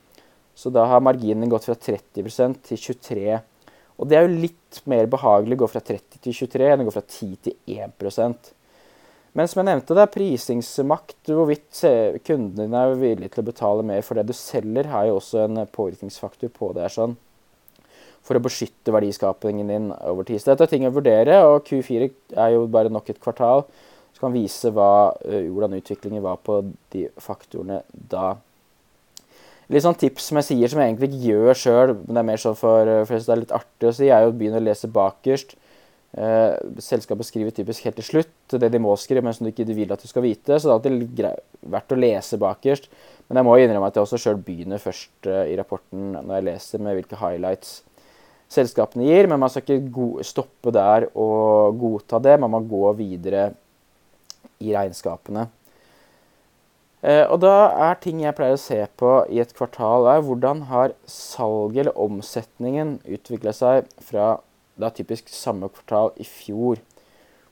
Så 0.55 0.71
da 0.73 0.85
har 0.91 1.03
marginen 1.03 1.49
gått 1.51 1.65
fra 1.67 1.77
30% 1.79 2.57
til 2.67 2.77
23 2.77 3.37
Og 4.01 4.09
det 4.09 4.17
er 4.17 4.25
jo 4.25 4.41
litt 4.41 4.81
mer 4.91 5.07
behagelig 5.09 5.55
å 5.55 5.61
gå 5.61 5.69
fra 5.71 5.81
30 5.87 6.19
til 6.25 6.35
23 6.35 6.67
enn 6.73 6.83
å 6.83 6.87
gå 6.89 6.93
fra 6.93 7.05
10 7.05 7.37
til 7.45 7.55
1 7.71 7.95
men 9.37 9.47
som 9.47 9.61
jeg 9.61 9.69
nevnte, 9.69 9.95
det 9.95 10.03
er 10.03 10.11
prisingsmakt. 10.11 11.29
Hvorvidt 11.31 11.83
kundene 12.27 12.65
dine 12.65 12.81
er 12.83 12.97
villige 12.99 13.31
til 13.31 13.43
å 13.45 13.47
betale 13.47 13.85
mer 13.87 14.03
for 14.03 14.19
det 14.19 14.25
du 14.27 14.33
selger, 14.35 14.89
har 14.91 15.07
jo 15.07 15.21
også 15.21 15.45
en 15.45 15.61
påvirkningsfaktor 15.71 16.51
på 16.51 16.73
det. 16.75 16.89
sånn, 16.91 17.15
For 18.27 18.35
å 18.35 18.43
beskytte 18.43 18.91
verdiskapingen 18.91 19.71
din 19.71 19.87
over 20.03 20.27
tid. 20.27 20.41
Så 20.41 20.51
dette 20.51 20.67
er 20.67 20.73
ting 20.73 20.85
å 20.85 20.91
vurdere, 20.93 21.39
og 21.47 21.63
Q4 21.65 22.11
er 22.35 22.53
jo 22.57 22.67
bare 22.67 22.91
nok 22.91 23.09
et 23.09 23.21
kvartal 23.23 23.63
som 24.11 24.27
kan 24.27 24.35
vise 24.35 24.69
hva, 24.69 25.15
hvordan 25.23 25.79
utviklingen 25.79 26.21
var 26.21 26.37
på 26.43 26.59
de 26.91 27.07
faktorene 27.17 27.81
da. 27.91 28.35
Litt 29.71 29.85
sånn 29.85 29.95
tips 29.95 30.27
som 30.27 30.37
jeg 30.41 30.49
sier, 30.49 30.67
som 30.67 30.81
jeg 30.83 30.91
egentlig 30.91 31.07
ikke 31.07 31.31
gjør 31.31 31.55
sjøl, 31.55 31.93
men 32.03 32.11
det 32.11 32.19
er 32.19 32.27
mer 32.27 32.41
sånn 32.43 32.59
for, 32.59 32.89
for 33.07 33.15
det 33.15 33.31
er 33.31 33.39
litt 33.45 33.55
artig 33.55 33.87
å 33.87 33.95
si, 33.95 34.09
er 34.11 34.25
jo 34.25 34.33
å 34.33 34.35
begynne 34.35 34.59
å 34.59 34.65
lese 34.67 34.91
bakerst 34.91 35.55
selskapet 36.11 37.23
skriver 37.23 37.53
typisk 37.55 37.85
helt 37.87 37.95
til 38.01 38.07
slutt 38.07 38.55
det 38.59 38.67
de 38.73 38.81
må 38.83 38.91
skrive, 38.99 39.23
men 39.23 39.35
som 39.35 39.45
du 39.45 39.51
ikke 39.51 39.63
vil 39.71 39.93
at 39.93 40.01
du 40.01 40.09
skal 40.09 40.25
vite. 40.25 40.57
Så 40.59 40.67
det 40.67 40.73
er 40.73 40.95
alltid 40.97 41.69
verdt 41.71 41.95
å 41.95 41.99
lese 41.99 42.39
bakerst. 42.41 42.89
Men 43.29 43.39
jeg 43.39 43.47
må 43.47 43.55
innrømme 43.61 43.87
at 43.87 43.95
jeg 43.95 44.03
også 44.03 44.19
sjøl 44.19 44.41
begynner 44.43 44.81
først 44.83 45.29
eh, 45.31 45.53
i 45.53 45.55
rapporten 45.55 46.17
når 46.17 46.33
jeg 46.35 46.47
leser 46.49 46.83
med 46.83 46.97
hvilke 46.97 47.19
highlights 47.21 47.77
selskapene 48.51 49.07
gir. 49.07 49.29
Men 49.31 49.39
man 49.39 49.53
skal 49.53 49.77
ikke 49.77 50.25
stoppe 50.27 50.73
der 50.75 51.07
og 51.15 51.79
godta 51.79 52.19
det. 52.19 52.35
Man 52.43 52.51
må 52.51 52.59
gå 52.67 52.91
videre 52.99 53.53
i 54.59 54.75
regnskapene. 54.75 55.47
Eh, 57.01 57.23
og 57.23 57.39
da 57.41 57.71
er 57.87 58.01
ting 58.03 58.19
jeg 58.21 58.35
pleier 58.37 58.59
å 58.59 58.61
se 58.61 58.83
på 58.99 59.13
i 59.31 59.39
et 59.41 59.55
kvartal, 59.57 60.05
er 60.11 60.21
hvordan 60.25 60.67
har 60.69 60.93
salget 61.09 61.85
eller 61.85 61.97
omsetningen 61.97 62.99
utvikla 63.07 63.55
seg 63.57 63.87
fra 64.05 64.35
da 64.79 64.91
typisk 64.93 65.29
samme 65.33 65.69
kvartal 65.71 66.13
i 66.21 66.27
fjor. 66.27 66.79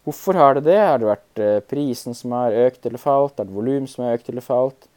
Hvorfor 0.07 0.39
har 0.39 0.55
det 0.55 0.65
det? 0.69 0.79
Har 0.79 0.99
det 1.01 1.09
vært 1.09 1.41
eh, 1.43 1.59
prisen 1.69 2.15
som 2.17 2.33
har 2.37 2.55
økt 2.67 2.85
eller 2.87 3.01
falt? 3.01 3.39
Er 3.39 3.49
det 3.49 3.55
volum 3.55 3.87
som 3.89 4.05
har 4.05 4.17
økt 4.17 4.31
eller 4.31 4.45
falt? 4.45 4.87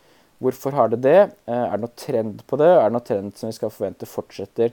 Hvorfor 0.42 0.74
har 0.74 0.90
det 0.92 1.02
det? 1.04 1.20
Eh, 1.46 1.64
er 1.66 1.74
det 1.74 1.84
noe 1.84 1.98
trend 1.98 2.44
på 2.48 2.58
det? 2.60 2.70
Er 2.70 2.86
det 2.86 2.96
noe 2.96 3.06
trend 3.06 3.34
som 3.38 3.50
vi 3.50 3.56
skal 3.58 3.74
forvente 3.74 4.08
fortsetter? 4.08 4.72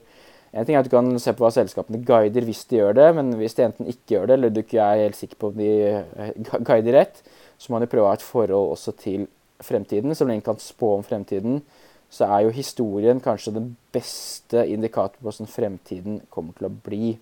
En 0.53 0.65
ting 0.65 0.75
er 0.75 0.81
at 0.81 0.87
Du 0.87 0.93
kan 0.93 1.11
se 1.21 1.33
på 1.33 1.45
hva 1.45 1.51
selskapene 1.53 2.01
guider 2.05 2.45
hvis 2.47 2.63
de 2.69 2.79
gjør 2.79 2.95
det, 2.97 3.09
men 3.17 3.35
hvis 3.37 3.57
de 3.57 3.67
enten 3.67 3.89
ikke 3.89 4.15
gjør 4.15 4.29
det, 4.29 4.37
eller 4.37 4.53
du 4.53 4.63
ikke 4.63 4.81
er 4.81 5.03
helt 5.03 5.19
sikker 5.19 5.37
på 5.41 5.51
om 5.51 5.59
de 5.59 5.69
eh, 5.89 6.31
guider 6.65 6.97
rett, 6.97 7.21
så 7.59 7.73
må 7.73 7.81
du 7.81 7.89
prøve 7.91 8.07
å 8.07 8.13
ha 8.13 8.17
et 8.17 8.25
forhold 8.25 8.73
også 8.73 8.95
til 8.97 9.27
fremtiden. 9.65 10.15
Så 10.15 10.25
lenge 10.25 10.41
en 10.41 10.49
kan 10.49 10.61
spå 10.63 10.95
om 10.95 11.05
fremtiden, 11.05 11.61
så 12.09 12.25
er 12.25 12.47
jo 12.47 12.55
historien 12.55 13.21
kanskje 13.21 13.53
den 13.59 13.73
beste 13.93 14.63
indikator 14.65 15.19
på 15.19 15.27
hvordan 15.27 15.51
fremtiden 15.51 16.21
kommer 16.33 16.55
til 16.57 16.69
å 16.69 16.73
bli. 16.73 17.17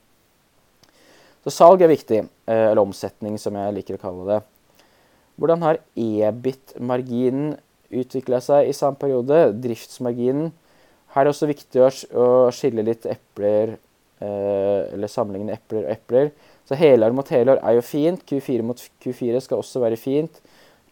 Så 1.46 1.53
salg 1.53 1.82
er 1.82 1.91
viktig, 1.91 2.24
eh, 2.48 2.70
eller 2.72 2.84
omsetning, 2.84 3.38
som 3.39 3.56
jeg 3.56 3.75
liker 3.75 3.98
å 3.98 4.01
kalle 4.01 4.27
det. 4.27 4.39
Hvordan 5.38 5.62
har 5.62 5.79
EBIT-marginen 5.96 7.58
utvikla 7.94 8.41
seg 8.41 8.70
i 8.70 8.75
samme 8.75 8.98
periode? 8.98 9.53
Driftsmarginen. 9.62 10.51
Her 11.13 11.22
er 11.22 11.27
det 11.27 11.34
også 11.36 11.50
viktig 11.50 11.84
å 12.17 12.27
skille 12.53 12.84
litt 12.86 13.06
epler, 13.06 13.77
eh, 14.20 14.94
eller 14.94 15.08
sammenligne 15.08 15.53
epler 15.53 15.86
og 15.86 15.91
epler. 15.94 16.32
Så 16.67 16.75
helår 16.75 17.13
mot 17.15 17.27
helår 17.27 17.62
er 17.63 17.77
jo 17.77 17.82
fint. 17.86 18.25
Q4 18.25 18.63
mot 18.63 18.82
Q4 19.03 19.39
skal 19.41 19.62
også 19.62 19.79
være 19.79 19.98
fint. 19.98 20.41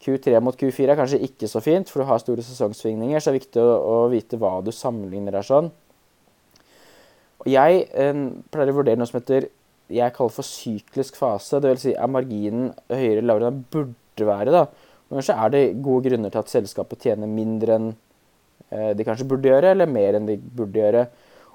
Q3 0.06 0.40
mot 0.44 0.56
Q4 0.56 0.94
er 0.94 1.00
kanskje 1.00 1.24
ikke 1.26 1.50
så 1.50 1.62
fint, 1.64 1.90
for 1.90 2.02
du 2.04 2.06
har 2.06 2.22
store 2.22 2.44
sesongsvingninger. 2.46 3.20
Så 3.20 3.32
det 3.32 3.34
er 3.34 3.42
viktig 3.42 3.66
å, 3.66 3.98
vite 4.14 4.40
hva 4.40 4.60
du 4.64 4.72
sammenligner 4.72 5.36
der 5.36 5.48
sånn. 5.48 5.72
Og 7.42 7.50
jeg 7.52 7.88
eh, 7.92 8.24
pleier 8.54 8.72
å 8.72 8.78
vurdere 8.78 9.02
noe 9.02 9.10
som 9.10 9.20
heter 9.20 9.50
jeg 9.92 10.14
kaller 10.16 10.34
for 10.34 10.48
syklisk 10.48 11.18
fase. 11.20 11.60
Det 11.62 11.72
vil 11.72 11.82
si, 11.82 11.94
er 11.94 12.12
marginen 12.12 12.72
høyere 12.90 13.20
eller 13.20 13.30
lavere 13.30 13.52
enn 13.52 13.60
den 13.60 13.68
burde 13.76 14.28
være. 14.30 14.54
da. 14.56 14.66
Og 15.06 15.20
kanskje 15.20 15.38
er 15.38 15.54
det 15.54 15.64
gode 15.86 16.10
grunner 16.10 16.34
til 16.34 16.42
at 16.42 16.52
selskapet 16.54 17.06
tjener 17.06 17.30
mindre 17.30 17.78
enn 17.78 17.88
eh, 18.72 18.92
de 18.98 19.06
kanskje 19.06 19.28
burde 19.30 19.52
gjøre, 19.52 19.76
eller 19.76 19.90
mer 19.90 20.18
enn 20.18 20.30
de 20.30 20.40
burde 20.40 20.82
gjøre. 20.82 21.06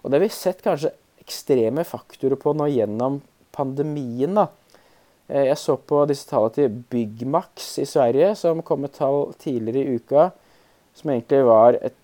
Og 0.00 0.10
det 0.10 0.18
har 0.18 0.24
vi 0.24 0.32
sett 0.34 0.62
kanskje 0.64 0.94
ekstreme 1.20 1.84
faktorer 1.86 2.38
på 2.40 2.54
nå 2.56 2.70
gjennom 2.70 3.20
pandemien. 3.54 4.38
da. 4.38 4.46
Eh, 5.28 5.48
jeg 5.50 5.58
så 5.58 5.76
på 5.76 6.04
disse 6.10 6.28
tallene 6.30 6.56
til 6.56 6.78
Byggmax 6.92 7.72
i 7.82 7.88
Sverige, 7.88 8.34
som 8.38 8.62
kom 8.62 8.86
med 8.86 8.94
tall 8.96 9.32
tidligere 9.38 9.82
i 9.82 9.98
uka, 9.98 10.30
som 10.94 11.10
egentlig 11.10 11.44
var 11.46 11.78
et 11.80 11.96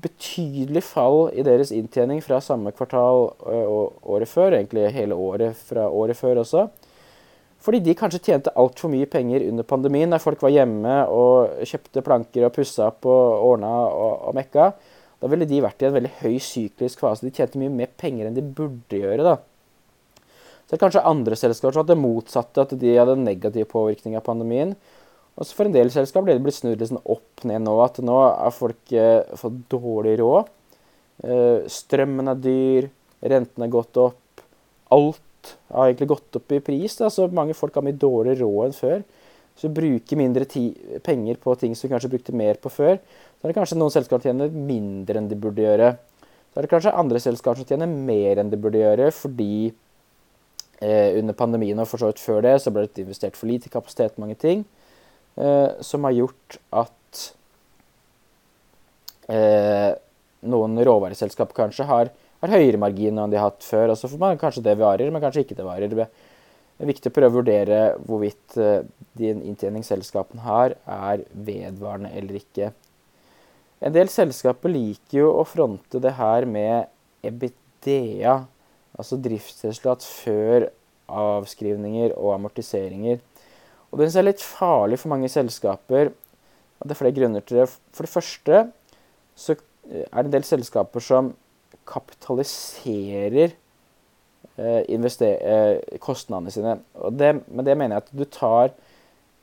betydelig 0.00 0.82
fall 0.86 1.26
i 1.36 1.44
deres 1.44 1.72
inntjening 1.74 2.22
fra 2.24 2.40
samme 2.40 2.72
kvartal 2.72 3.26
og 3.44 4.08
året 4.14 4.30
før, 4.30 4.56
egentlig 4.56 4.88
hele 4.94 5.18
året 5.18 5.58
fra 5.68 5.88
året 5.90 6.16
før 6.16 6.40
også. 6.44 6.66
Fordi 7.62 7.78
de 7.84 7.94
kanskje 7.94 8.22
tjente 8.26 8.54
altfor 8.58 8.90
mye 8.90 9.06
penger 9.06 9.44
under 9.46 9.66
pandemien, 9.68 10.10
der 10.10 10.22
folk 10.22 10.40
var 10.42 10.50
hjemme 10.50 10.96
og 11.12 11.62
kjøpte 11.68 12.02
planker 12.02 12.48
og 12.48 12.54
pussa 12.56 12.88
opp 12.88 13.06
og 13.06 13.44
ordna 13.52 13.70
og, 13.86 14.14
og, 14.30 14.34
mekka. 14.34 14.72
Da 15.22 15.30
ville 15.30 15.46
de 15.46 15.60
vært 15.62 15.84
i 15.84 15.86
en 15.86 15.94
veldig 15.94 16.10
høy 16.24 16.40
syklisk 16.42 17.04
fase. 17.04 17.22
De 17.22 17.30
tjente 17.30 17.60
mye 17.60 17.70
mer 17.70 17.92
penger 18.00 18.26
enn 18.26 18.38
de 18.38 18.42
burde 18.42 18.98
gjøre. 18.98 19.22
da. 19.22 19.36
Så 20.64 20.72
det 20.72 20.80
er 20.80 20.82
kanskje 20.82 21.04
andre 21.06 21.38
selskaper 21.38 21.76
som 21.76 21.84
hadde 21.84 21.94
det 21.94 22.02
motsatte, 22.02 22.64
at 22.64 22.74
de 22.80 22.96
hadde 22.96 23.14
negativ 23.20 23.68
påvirkning 23.70 24.18
av 24.18 24.26
pandemien. 24.26 24.74
Og 25.38 25.48
for 25.48 25.66
en 25.66 25.74
del 25.74 25.90
selskap 25.92 26.26
blir 26.26 26.36
det 26.36 26.44
blitt 26.44 26.58
snudd 26.58 26.80
liksom 26.80 27.00
opp 27.08 27.44
ned 27.48 27.64
nå. 27.64 27.76
At 27.84 28.00
nå 28.04 28.18
har 28.20 28.52
folk 28.54 28.92
eh, 28.92 29.24
fått 29.40 29.62
dårlig 29.72 30.18
råd. 30.20 30.50
Eh, 31.24 31.64
strømmen 31.72 32.32
er 32.32 32.42
dyr, 32.42 32.90
renten 33.32 33.64
er 33.64 33.72
gått 33.72 33.96
opp. 34.00 34.44
Alt 34.92 35.54
har 35.72 35.88
egentlig 35.88 36.10
gått 36.12 36.38
opp 36.38 36.52
i 36.52 36.60
pris. 36.64 36.98
Da. 37.00 37.08
Så 37.10 37.30
mange 37.32 37.56
folk 37.56 37.74
har 37.78 37.86
mye 37.86 37.96
dårligere 37.96 38.44
råd 38.44 38.68
enn 38.68 38.76
før. 38.76 39.04
Så 39.58 39.68
bruker 39.72 40.20
mindre 40.20 40.46
penger 41.04 41.40
på 41.40 41.54
ting 41.60 41.74
som 41.76 41.86
vi 41.86 41.92
kanskje 41.92 42.12
brukte 42.12 42.36
mer 42.36 42.60
på 42.60 42.72
før. 42.72 42.98
Så 42.98 43.46
er 43.46 43.52
det 43.52 43.58
kanskje 43.58 43.78
noen 43.80 43.92
selskaper 43.94 44.24
som 44.24 44.32
tjener 44.32 44.52
mindre 44.72 45.20
enn 45.20 45.30
de 45.30 45.38
burde 45.38 45.64
gjøre. 45.64 45.94
Så 46.52 46.60
er 46.60 46.66
det 46.66 46.72
kanskje 46.72 46.92
andre 47.00 47.20
selskaper 47.24 47.62
som 47.62 47.68
tjener 47.68 47.88
mer 47.88 48.40
enn 48.40 48.52
de 48.52 48.60
burde 48.60 48.80
gjøre, 48.80 49.08
fordi 49.16 49.72
eh, 50.84 51.16
under 51.16 51.36
pandemien 51.36 51.80
og 51.80 51.88
for 51.88 52.02
så 52.02 52.12
vidt 52.12 52.20
før 52.20 52.44
det 52.44 52.58
så 52.60 52.72
ble 52.72 52.84
det 52.84 53.04
investert 53.06 53.38
for 53.38 53.48
lite 53.48 53.72
kapasitet 53.72 54.20
mange 54.20 54.36
ting. 54.40 54.66
Eh, 55.36 55.70
som 55.80 56.04
har 56.04 56.12
gjort 56.12 56.58
at 56.76 57.22
eh, 59.32 59.92
noen 60.44 60.76
råvareselskap 60.84 61.54
kanskje 61.56 61.86
har, 61.88 62.10
har, 62.42 62.52
høyere 62.52 62.80
margin 62.80 63.16
enn 63.16 63.32
de 63.32 63.40
har 63.40 63.48
hatt 63.48 63.64
før. 63.64 63.94
Og 63.94 64.00
så 64.00 64.10
får 64.12 64.20
man 64.20 64.40
kanskje 64.40 64.64
det 64.66 64.76
varer, 64.80 65.12
men 65.12 65.24
kanskje 65.24 65.46
ikke 65.46 65.56
det 65.56 65.66
varer. 65.66 65.88
Det 65.92 66.06
er 66.84 66.90
viktig 66.90 67.08
å 67.08 67.16
prøve 67.16 67.32
å 67.32 67.38
vurdere 67.40 67.80
hvorvidt 68.04 68.58
eh, 68.60 68.84
din 69.18 69.40
inntjening 69.48 69.86
selskapen 69.88 70.44
har, 70.44 70.76
er 70.84 71.24
vedvarende 71.32 72.12
eller 72.18 72.42
ikke. 72.42 72.72
En 73.82 73.94
del 73.94 74.12
selskaper 74.12 74.70
liker 74.70 75.24
jo 75.24 75.32
å 75.40 75.48
fronte 75.48 75.98
det 76.02 76.12
her 76.14 76.44
med 76.46 76.92
EBITDA, 77.26 78.36
altså 78.94 79.16
driftsresultat 79.18 80.04
før 80.04 80.68
avskrivninger 81.12 82.12
og 82.14 82.36
amortiseringer. 82.36 83.18
Og 83.92 84.00
det 84.00 84.08
er 84.16 84.24
litt 84.24 84.42
farlig 84.42 84.98
for 85.02 85.12
mange 85.12 85.28
selskaper. 85.28 86.12
og 86.80 86.88
Det 86.88 86.94
er 86.94 87.00
flere 87.02 87.16
grunner 87.16 87.44
til 87.44 87.60
det. 87.60 87.68
For 87.92 88.06
det 88.06 88.12
første 88.12 88.62
så 89.36 89.56
er 89.92 90.22
det 90.22 90.28
en 90.30 90.36
del 90.36 90.46
selskaper 90.48 91.04
som 91.04 91.32
kapitaliserer 91.88 93.52
eh, 94.56 94.80
eh, 94.86 95.98
kostnadene 96.00 96.54
sine. 96.54 96.78
Og 96.94 97.12
det, 97.18 97.34
med 97.48 97.68
det 97.68 97.76
mener 97.76 97.96
jeg 97.98 98.04
at 98.04 98.16
du 98.16 98.24
tar 98.24 98.72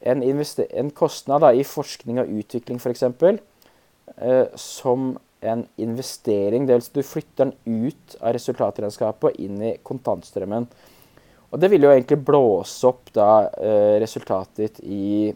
en, 0.01 0.24
en 0.24 0.91
kostnad 0.91 1.44
da, 1.44 1.51
i 1.51 1.63
forskning 1.68 2.22
og 2.22 2.32
utvikling 2.41 2.79
f.eks. 2.79 3.03
Eh, 4.18 4.46
som 4.56 5.18
en 5.41 5.65
investering. 5.77 6.68
Dels 6.68 6.89
si 6.89 6.96
du 6.96 7.03
flytter 7.06 7.50
den 7.51 7.84
ut 7.86 8.15
av 8.20 8.34
resultatregnskapet 8.36 9.29
og 9.29 9.44
inn 9.44 9.62
i 9.62 9.75
kontantstrømmen. 9.84 10.68
Og 11.50 11.62
det 11.62 11.70
vil 11.72 11.86
jo 11.86 11.91
egentlig 11.94 12.20
blåse 12.25 12.89
opp 12.89 13.10
da 13.15 13.29
eh, 13.58 13.96
resultatet 14.01 14.60
ditt 14.60 14.84
i 14.86 15.32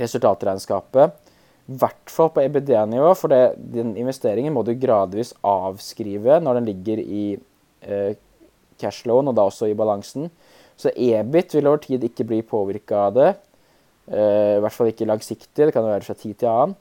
resultatregnskapet. 0.00 1.18
I 1.70 1.76
hvert 1.78 2.10
fall 2.10 2.30
på 2.34 2.42
EBD-nivå, 2.42 3.12
for 3.18 3.30
det, 3.30 3.54
den 3.74 3.92
investeringen 4.00 4.54
må 4.54 4.64
du 4.66 4.72
gradvis 4.80 5.34
avskrive 5.46 6.40
når 6.42 6.58
den 6.58 6.70
ligger 6.72 7.02
i 7.02 7.24
eh, 7.84 8.16
cashlowen, 8.80 9.28
og 9.30 9.36
da 9.36 9.46
også 9.46 9.68
i 9.70 9.76
balansen. 9.78 10.30
Så 10.80 10.92
EBIT 10.96 11.58
vil 11.58 11.68
over 11.68 11.82
tid 11.84 12.06
ikke 12.08 12.26
bli 12.26 12.40
påvirka 12.46 13.04
av 13.10 13.16
det. 13.18 13.30
Eh, 14.08 14.56
I 14.56 14.62
hvert 14.64 14.74
fall 14.74 14.90
ikke 14.90 15.08
langsiktig, 15.10 15.68
det 15.68 15.72
kan 15.74 15.84
jo 15.84 15.92
være 15.92 16.08
fra 16.08 16.16
tid 16.18 16.40
til 16.40 16.50
annen. 16.50 16.76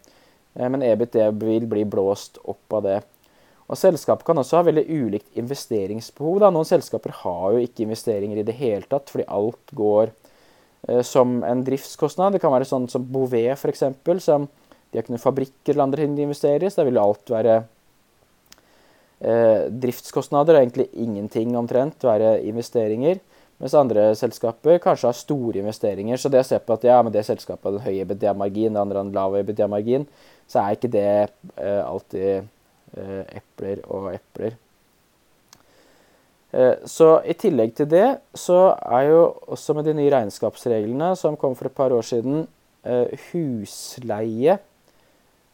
Eh, 0.55 0.69
men 0.71 0.85
EBIT 0.85 1.19
vil 1.41 1.67
bli 1.69 1.85
blåst 1.89 2.39
opp 2.47 2.79
av 2.79 2.85
det. 2.87 2.99
Og 3.69 3.77
Selskapet 3.77 4.25
kan 4.25 4.39
også 4.41 4.57
ha 4.57 4.65
veldig 4.65 4.85
ulikt 4.89 5.37
investeringsbehov. 5.37 6.39
Da. 6.41 6.49
Noen 6.53 6.65
selskaper 6.65 7.13
har 7.21 7.53
jo 7.53 7.61
ikke 7.61 7.85
investeringer 7.85 8.41
i 8.41 8.45
det 8.47 8.57
hele 8.57 8.87
tatt, 8.89 9.11
fordi 9.13 9.27
alt 9.29 9.73
går 9.77 10.09
eh, 10.89 11.03
som 11.05 11.43
en 11.45 11.61
driftskostnad. 11.67 12.33
Det 12.33 12.41
kan 12.41 12.53
være 12.55 12.69
sånn 12.69 12.89
som 12.89 13.05
Bouvet, 13.05 13.53
f.eks., 13.53 13.85
som 14.25 14.49
de 14.89 14.97
har 14.97 15.05
ikke 15.05 15.13
noen 15.13 15.21
fabrikker 15.21 15.75
eller 15.75 15.85
andre 15.85 16.01
ting 16.01 16.15
de 16.17 16.25
investerer 16.25 16.65
i, 16.65 16.71
så 16.73 16.81
da 16.81 16.87
vil 16.87 16.97
alt 16.97 17.29
være 17.29 17.59
eh, 19.21 19.69
driftskostnader 19.85 20.57
og 20.57 20.63
egentlig 20.63 20.89
ingenting 20.97 21.53
omtrent 21.59 22.09
være 22.09 22.39
investeringer. 22.49 23.21
Mens 23.59 23.75
andre 23.75 24.09
selskaper 24.15 24.79
kanskje 24.81 25.11
har 25.11 25.17
store 25.19 25.61
investeringer. 25.61 26.17
Så 26.17 26.31
det 26.31 26.41
å 26.41 26.47
se 26.47 26.57
på 26.63 26.73
at 26.73 26.85
ja, 26.87 26.97
men 27.03 27.13
det 27.13 27.27
selskapet 27.27 27.67
har 27.67 27.75
en 27.75 27.85
høy 27.85 28.01
EBDA-margin, 28.01 28.73
det 28.73 28.81
andre 28.81 28.97
har 28.97 29.05
en 29.05 29.13
lav 29.13 29.35
EBDA-margin, 29.43 30.07
så 30.49 30.63
er 30.63 30.77
ikke 30.77 30.95
det 30.95 31.09
eh, 31.19 31.83
alltid 31.83 32.47
epler 32.95 33.83
og 33.87 34.09
epler. 34.13 34.55
Eh, 36.51 36.81
så 36.89 37.19
I 37.29 37.35
tillegg 37.37 37.75
til 37.77 37.89
det 37.91 38.07
så 38.33 38.73
er 38.81 39.11
jo 39.11 39.21
også 39.53 39.75
med 39.77 39.85
de 39.85 39.93
nye 39.99 40.09
regnskapsreglene 40.13 41.11
som 41.19 41.37
kom 41.37 41.53
for 41.57 41.69
et 41.69 41.77
par 41.77 41.93
år 41.93 42.05
siden, 42.05 42.47
eh, 42.83 43.13
husleie 43.29 44.57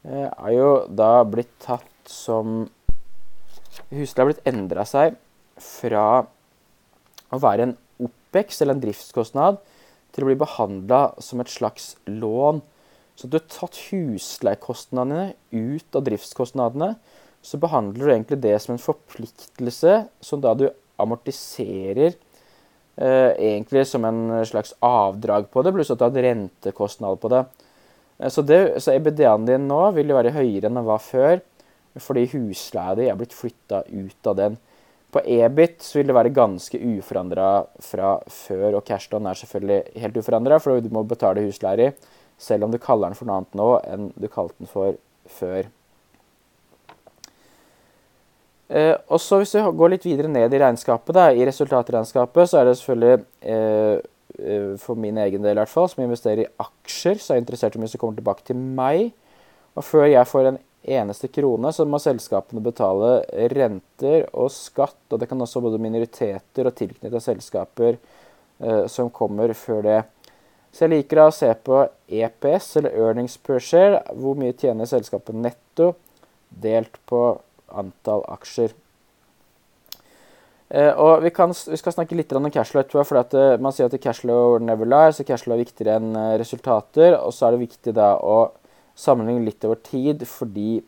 er 0.05 0.51
jo 0.53 0.85
da 0.93 1.23
blitt 1.25 1.49
tatt 1.65 1.89
som 2.05 2.67
Husleie 3.91 4.23
har 4.23 4.29
blitt 4.29 4.47
endra 4.47 4.85
seg 4.87 5.17
fra 5.61 6.25
å 7.33 7.39
være 7.41 7.67
en 7.67 7.73
OPEX, 8.05 8.61
eller 8.61 8.75
en 8.75 8.83
driftskostnad, 8.83 9.59
til 10.15 10.23
å 10.23 10.29
bli 10.29 10.37
behandla 10.39 11.01
som 11.23 11.41
et 11.43 11.51
slags 11.51 11.95
lån. 12.07 12.61
Så 13.15 13.27
du 13.27 13.37
har 13.37 13.45
tatt 13.51 13.79
husleiekostnadene 13.89 15.33
ut 15.51 15.97
av 15.97 16.05
driftskostnadene. 16.07 16.95
Så 17.45 17.59
behandler 17.61 18.01
du 18.01 18.11
egentlig 18.11 18.41
det 18.41 18.55
som 18.63 18.73
en 18.73 18.81
forpliktelse 18.81 19.99
som 20.23 20.41
da 20.41 20.55
du 20.57 20.65
amortiserer 21.01 22.15
eh, 22.95 23.31
egentlig 23.37 23.85
som 23.87 24.05
en 24.07 24.45
slags 24.49 24.73
avdrag 24.79 25.51
på 25.53 25.61
det, 25.61 25.73
pluss 25.75 25.91
at 25.93 26.01
du 26.01 26.07
har 26.07 26.15
en 26.15 26.25
rentekostnad 26.25 27.19
på 27.21 27.29
det. 27.35 27.43
Eh, 28.17 28.31
så, 28.33 28.41
det, 28.41 28.79
så 28.81 28.95
EBD-en 28.95 29.45
din 29.45 29.67
nå 29.69 29.81
vil 29.97 30.09
jo 30.09 30.17
være 30.17 30.33
høyere 30.33 30.71
enn 30.71 30.79
den 30.79 30.87
var 30.87 31.03
før, 31.03 31.43
fordi 32.01 32.25
husleia 32.33 32.97
di 32.97 33.09
er 33.11 33.19
blitt 33.19 33.35
flytta 33.35 33.85
ut 33.91 34.31
av 34.31 34.39
den. 34.41 34.57
På 35.15 35.21
EBIT 35.21 35.85
vil 35.95 36.09
det 36.09 36.17
være 36.17 36.33
ganske 36.35 36.81
uforandra 36.81 37.49
fra 37.79 38.17
før, 38.25 38.81
og 38.81 38.83
cashdown 38.89 39.29
er 39.29 39.37
selvfølgelig 39.39 40.01
helt 40.01 40.17
uforandra, 40.19 40.59
for 40.59 40.81
du 40.83 40.89
må 40.91 41.05
betale 41.07 41.45
husleie 41.45 41.91
i, 41.91 42.11
selv 42.41 42.65
om 42.65 42.73
du 42.73 42.81
kaller 42.83 43.13
den 43.13 43.21
for 43.21 43.29
noe 43.29 43.39
annet 43.39 43.55
nå 43.55 43.71
enn 43.85 44.09
du 44.17 44.27
kalte 44.27 44.57
den 44.59 44.71
for 44.71 44.97
før. 45.37 45.69
Eh, 48.67 48.95
og 49.13 49.21
så 49.21 49.37
Hvis 49.37 49.53
vi 49.55 49.61
går 49.61 49.91
litt 49.93 50.05
videre 50.07 50.29
ned 50.31 50.53
i 50.53 50.59
regnskapet, 50.61 51.13
da, 51.13 51.29
i 51.31 51.45
resultatregnskapet, 51.45 52.49
så 52.49 52.59
er 52.59 52.65
det 52.65 52.77
selvfølgelig 52.79 53.25
eh, 53.41 53.97
eh 54.39 54.71
for 54.81 54.95
min 54.95 55.17
egen 55.17 55.43
del 55.43 55.55
i 55.55 55.61
hvert 55.61 55.69
fall, 55.69 55.89
som 55.89 56.03
investerer 56.03 56.43
i 56.43 56.49
aksjer, 56.59 57.19
så 57.21 57.33
er 57.33 57.37
jeg 57.37 57.45
interessert 57.45 57.75
i 57.75 57.79
hvis 57.79 57.93
det 57.93 57.99
kommer 58.01 58.17
tilbake 58.17 58.43
til 58.43 58.57
meg. 58.57 59.11
Og 59.75 59.83
før 59.83 60.07
jeg 60.09 60.27
får 60.27 60.49
en 60.49 60.59
eneste 60.85 61.27
krone, 61.27 61.71
så 61.73 61.85
må 61.85 61.99
selskapene 62.01 62.63
betale 62.63 63.23
renter 63.53 64.27
og 64.33 64.51
skatt. 64.51 64.99
Og 65.11 65.19
det 65.19 65.29
kan 65.29 65.41
også 65.41 65.61
både 65.61 65.81
minoriteter 65.81 66.67
og 66.67 66.75
tilknyttede 66.75 67.21
selskaper 67.21 67.97
eh, 68.59 68.85
som 68.87 69.09
kommer 69.09 69.53
før 69.53 69.81
det. 69.85 70.01
Så 70.75 70.85
jeg 70.85 70.91
liker 70.91 71.21
å 71.23 71.31
se 71.31 71.53
på 71.63 71.85
EPS, 72.11 72.73
eller 72.77 72.97
earnings 72.99 73.37
per 73.39 73.61
share, 73.63 74.01
hvor 74.11 74.35
mye 74.35 74.55
tjener 74.59 74.89
selskapet 74.89 75.37
netto, 75.37 75.93
delt 76.49 76.99
på 77.07 77.37
antall 77.77 78.25
aksjer. 78.31 78.73
Eh, 80.69 80.91
og 80.97 81.21
vi, 81.21 81.29
kan, 81.29 81.53
vi, 81.53 81.77
skal 81.77 81.93
snakke 81.93 82.17
litt 82.17 82.33
om 82.33 82.49
cashflow 82.49 82.81
etterpå, 82.81 83.03
for 83.05 83.21
at, 83.21 83.35
uh, 83.37 83.53
man 83.61 83.73
sier 83.75 83.85
at 83.85 84.01
cashflow 84.01 84.57
never 84.59 84.89
lies, 84.89 85.19
så 85.19 85.25
cashflow 85.27 85.53
er 85.53 85.61
viktigere 85.61 85.99
enn 85.99 86.15
uh, 86.17 86.33
resultater. 86.41 87.19
Og 87.19 87.33
så 87.35 87.47
er 87.47 87.55
det 87.55 87.65
viktig 87.67 87.93
da 87.95 88.15
å 88.17 88.49
sammenligne 88.97 89.45
litt 89.45 89.65
over 89.67 89.77
tid, 89.85 90.25
fordi 90.27 90.79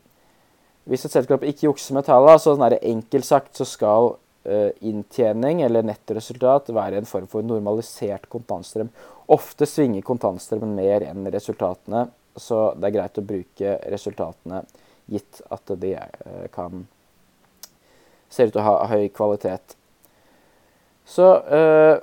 hvis 0.88 1.04
et 1.06 1.14
selskap 1.14 1.44
ikke 1.44 1.68
jukser 1.68 1.98
med 1.98 2.08
tallene, 2.08 2.40
så 2.40 2.56
sånn 2.56 2.78
enkelt 2.80 3.28
sagt 3.28 3.60
så 3.60 3.68
skal 3.68 4.16
uh, 4.16 4.72
inntjening 4.82 5.62
eller 5.68 5.86
nettoresultat 5.86 6.74
være 6.74 7.04
en 7.04 7.10
form 7.10 7.30
for 7.30 7.46
normalisert 7.46 8.26
kontantstrøm. 8.34 8.90
Ofte 9.36 9.68
svinger 9.70 10.06
kontantstrømmen 10.08 10.74
mer 10.80 11.06
enn 11.06 11.28
resultatene, 11.30 12.08
så 12.38 12.72
det 12.80 12.90
er 12.90 12.98
greit 12.98 13.22
å 13.22 13.28
bruke 13.28 13.78
resultatene 13.92 14.64
gitt 15.12 15.42
at 15.54 15.74
de 15.82 15.96
uh, 15.98 16.46
kan 16.54 16.86
ser 18.30 18.50
ut 18.50 18.56
til 18.56 18.62
å 18.62 18.68
ha 18.68 18.88
høy 18.92 19.08
kvalitet. 19.16 19.78
Så 21.08 21.28
uh, 21.48 21.96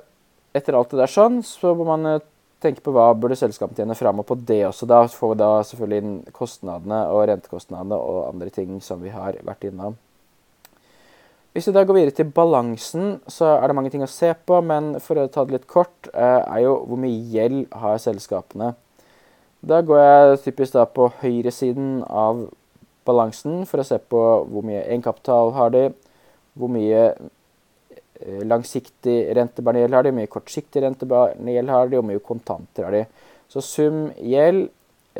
etter 0.55 0.77
alt 0.77 0.93
det 0.93 1.03
der 1.03 1.11
sånn, 1.11 1.43
så 1.45 1.75
må 1.77 1.85
man 1.87 2.21
tenke 2.63 2.81
på 2.81 2.93
hva 2.95 3.11
burde 3.17 3.37
selskapet 3.37 3.77
tjene 3.81 3.97
fram, 3.97 4.21
og 4.21 4.27
på 4.29 4.37
det 4.47 4.63
også. 4.69 4.87
Da 4.89 5.03
får 5.11 5.33
vi 5.33 5.39
da 5.41 5.51
selvfølgelig 5.67 6.01
inn 6.01 6.17
kostnadene 6.35 7.03
og 7.13 7.27
rentekostnadene 7.29 7.99
og 7.99 8.23
andre 8.29 8.51
ting 8.53 8.79
som 8.83 9.03
vi 9.03 9.13
har 9.13 9.37
vært 9.45 9.67
innom. 9.69 9.99
Hvis 11.55 11.69
vi 11.69 11.71
da 11.71 11.85
går 11.87 11.95
videre 11.95 12.11
til 12.11 12.31
balansen, 12.35 13.21
så 13.31 13.53
er 13.55 13.69
det 13.69 13.75
mange 13.77 13.91
ting 13.93 14.03
å 14.03 14.11
se 14.11 14.33
på. 14.35 14.57
Men 14.59 14.97
for 14.99 15.21
å 15.21 15.29
ta 15.31 15.45
det 15.45 15.55
litt 15.55 15.69
kort, 15.71 16.09
eh, 16.11 16.41
er 16.43 16.65
jo 16.65 16.73
hvor 16.83 16.99
mye 16.99 17.21
gjeld 17.31 17.69
har 17.71 18.01
selskapene. 18.03 18.73
Da 19.63 19.79
går 19.81 20.01
jeg 20.01 20.41
typisk 20.43 20.73
da 20.75 20.83
på 20.85 21.07
høyresiden 21.21 22.03
av 22.09 22.49
balansen 23.05 23.63
for 23.69 23.81
å 23.81 23.87
se 23.87 23.99
på 24.01 24.21
hvor 24.49 24.65
mye 24.65 24.83
egenkapital 24.83 25.53
har 25.57 25.73
de, 25.75 25.87
hvor 26.55 26.71
mye 26.71 27.09
Eh, 28.15 28.43
langsiktig 28.47 29.35
rentebærende 29.35 29.81
gjeld 29.83 29.95
har 29.97 30.05
de, 30.05 30.11
hvor 30.11 30.19
mye 30.21 30.31
kortsiktig 30.31 30.83
rentebærende 30.85 31.55
gjeld 31.55 31.71
har 31.73 31.89
de, 31.91 31.99
og 31.99 32.07
mye 32.07 32.23
kontanter 32.23 32.87
har 32.87 32.95
de. 32.95 33.03
Så 33.51 33.63
sum 33.63 34.05
gjeld, 34.23 34.69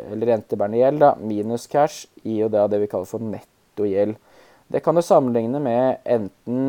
eller 0.00 0.32
rentebærende 0.32 0.80
gjeld, 0.80 1.02
da, 1.04 1.12
minus 1.20 1.66
cash, 1.68 2.06
gir 2.22 2.46
jo 2.46 2.50
da 2.52 2.64
det 2.72 2.80
vi 2.80 2.88
kaller 2.90 3.08
for 3.10 3.24
nettogjeld. 3.24 4.16
Det 4.72 4.80
kan 4.82 4.96
du 4.96 5.02
sammenligne 5.04 5.60
med 5.62 6.00
enten 6.10 6.62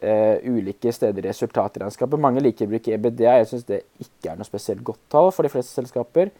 uh, 0.00 0.36
ulike 0.48 0.94
steder 0.94 1.26
i 1.26 1.28
resultatregnskapet. 1.28 2.22
Mange 2.22 2.40
liker 2.40 2.64
å 2.64 2.72
bruke 2.72 2.94
EBDA. 2.94 3.34
Jeg 3.42 3.50
syns 3.50 3.66
det 3.68 3.82
ikke 4.00 4.32
er 4.32 4.38
noe 4.38 4.48
spesielt 4.48 4.80
godt 4.86 5.02
tall 5.12 5.28
for 5.34 5.44
de 5.44 5.52
fleste 5.52 5.76
selskaper. 5.76 6.30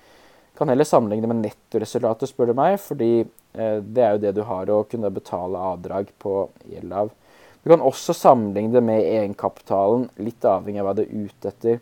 Kan 0.59 0.73
heller 0.73 0.87
sammenligne 0.88 1.31
med 1.31 1.44
nettoresultatet, 1.44 2.33
spør 2.33 2.51
du 2.51 2.59
meg, 2.59 2.81
fordi 2.83 3.12
uh, 3.23 3.79
det 3.79 4.03
er 4.03 4.16
jo 4.16 4.23
det 4.25 4.35
du 4.37 4.42
har 4.49 4.71
å 4.75 4.83
kunne 4.90 5.12
betale 5.14 5.61
avdrag 5.73 6.11
på 6.18 6.49
gjeld 6.66 6.97
av. 7.05 7.12
Du 7.62 7.71
kan 7.71 7.85
også 7.85 8.14
sammenligne 8.16 8.75
det 8.75 8.83
med 8.87 9.05
egenkapitalen, 9.05 10.09
litt 10.23 10.44
avhengig 10.47 10.83
av 10.83 10.88
hva 10.88 10.97
du 10.99 11.05
er 11.05 11.14
ute 11.29 11.53
etter. 11.53 11.81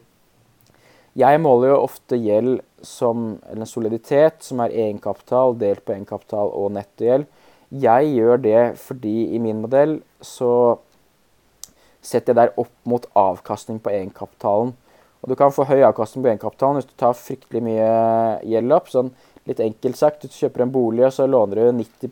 Jeg 1.16 1.40
måler 1.40 1.72
jo 1.72 1.82
ofte 1.86 2.18
gjeld 2.20 2.58
som 2.84 3.38
eller 3.48 3.68
soliditet, 3.68 4.42
som 4.44 4.60
er 4.60 4.74
egenkapital 4.74 5.56
delt 5.56 5.84
på 5.84 5.94
egenkapital 5.94 6.52
og 6.52 6.74
nettogjeld. 6.76 7.24
Jeg 7.72 8.10
gjør 8.12 8.42
det 8.44 8.64
fordi 8.78 9.14
i 9.34 9.40
min 9.42 9.62
modell 9.64 9.96
så 10.20 10.50
setter 12.04 12.32
jeg 12.32 12.38
der 12.38 12.60
opp 12.60 12.74
mot 12.86 13.08
avkastning 13.16 13.80
på 13.82 13.94
egenkapitalen. 13.94 14.74
Og 15.26 15.34
du 15.34 15.36
kan 15.38 15.52
få 15.52 15.66
høy 15.66 15.82
avkastning 15.82 16.22
på 16.24 16.30
egenkapitalen 16.30 16.80
hvis 16.80 16.88
du 16.88 16.94
tar 16.96 17.18
fryktelig 17.18 17.64
mye 17.66 17.90
gjeld 18.46 18.78
opp. 18.78 18.88
Sånn 18.94 19.12
litt 19.46 19.60
enkelt 19.62 19.98
sagt, 19.98 20.24
du 20.24 20.32
kjøper 20.32 20.64
en 20.64 20.72
bolig 20.74 21.04
og 21.06 21.12
så 21.14 21.26
låner 21.30 21.68
du 21.68 21.82
90 21.82 22.08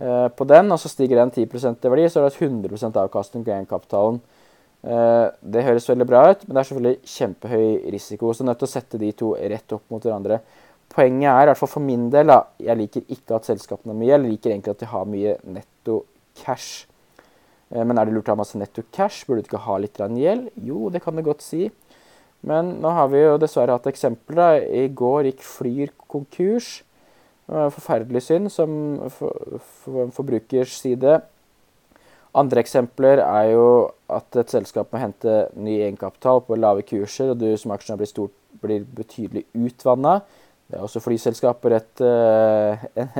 Eh, 0.00 0.28
på 0.28 0.44
den, 0.48 0.70
og 0.72 0.80
så 0.80 0.88
stiger 0.88 1.18
den 1.20 1.30
10 1.30 1.42
i 1.44 1.90
verdi, 1.92 2.06
så 2.08 2.22
er 2.22 2.30
det 2.30 2.38
100% 2.40 2.96
avkastning 3.02 3.44
på 3.44 3.52
egenkapitalen. 3.52 4.20
Eh, 4.82 5.26
det 5.42 5.64
høres 5.66 5.88
veldig 5.90 6.06
bra 6.08 6.22
ut, 6.30 6.46
men 6.46 6.54
det 6.54 6.60
er 6.60 6.68
selvfølgelig 6.70 7.10
kjempehøy 7.16 7.66
risiko. 7.92 8.32
Så 8.32 8.46
nødt 8.48 8.62
til 8.62 8.68
å 8.68 8.72
sette 8.72 9.00
de 9.00 9.10
to 9.12 9.34
rett 9.36 9.74
opp 9.76 9.84
mot 9.92 10.02
hverandre. 10.02 10.40
Poenget 10.90 11.28
er, 11.28 11.42
i 11.42 11.50
hvert 11.50 11.60
fall 11.60 11.74
for 11.74 11.84
min 11.84 12.08
del, 12.10 12.32
da, 12.32 12.40
jeg 12.58 12.80
liker 12.80 13.12
ikke 13.12 13.36
at 13.36 13.50
selskapene 13.50 13.92
har 13.92 14.00
mye. 14.00 14.12
Jeg 14.14 14.24
liker 14.24 14.54
egentlig 14.54 14.72
at 14.72 14.80
de 14.80 14.88
har 14.94 15.10
mye 15.10 15.36
netto 15.58 15.98
cash. 16.40 16.86
Eh, 17.70 17.84
men 17.84 17.98
er 17.98 18.08
det 18.08 18.16
lurt 18.16 18.28
å 18.30 18.34
ha 18.34 18.42
masse 18.42 18.58
netto 18.58 18.84
cash? 18.92 19.24
Burde 19.26 19.44
du 19.44 19.50
ikke 19.50 19.64
ha 19.66 19.78
litt 19.80 19.98
gjeld? 19.98 20.50
Jo, 20.66 20.90
det 20.90 21.02
kan 21.04 21.16
du 21.16 21.22
godt 21.26 21.44
si. 21.46 21.70
Men 22.46 22.78
nå 22.80 22.92
har 22.96 23.10
vi 23.12 23.20
jo 23.20 23.38
dessverre 23.40 23.76
hatt 23.76 23.90
eksempler. 23.90 24.64
I 24.64 24.88
går 24.88 25.30
gikk 25.30 25.44
Flyr 25.44 25.92
konkurs. 26.08 26.80
Forferdelig 27.50 28.22
synd 28.28 28.50
som 28.54 28.72
for, 29.10 29.60
for 29.82 30.12
forbrukers 30.14 30.76
side. 30.78 31.18
Andre 32.38 32.62
eksempler 32.62 33.18
er 33.24 33.48
jo 33.50 33.64
at 34.10 34.36
et 34.38 34.52
selskap 34.52 34.92
må 34.92 35.00
hente 35.02 35.48
ny 35.58 35.80
egenkapital 35.80 36.44
på 36.46 36.58
lave 36.58 36.84
kurser, 36.86 37.32
og 37.32 37.40
du 37.40 37.48
som 37.58 37.74
aksjonær 37.74 37.98
blir, 37.98 38.30
blir 38.62 38.84
betydelig 39.00 39.44
utvanna. 39.58 40.20
Det 40.70 40.78
er 40.78 40.86
også 40.86 41.02
flyselskaper 41.02 41.74
et, 41.80 42.02
en, 43.02 43.10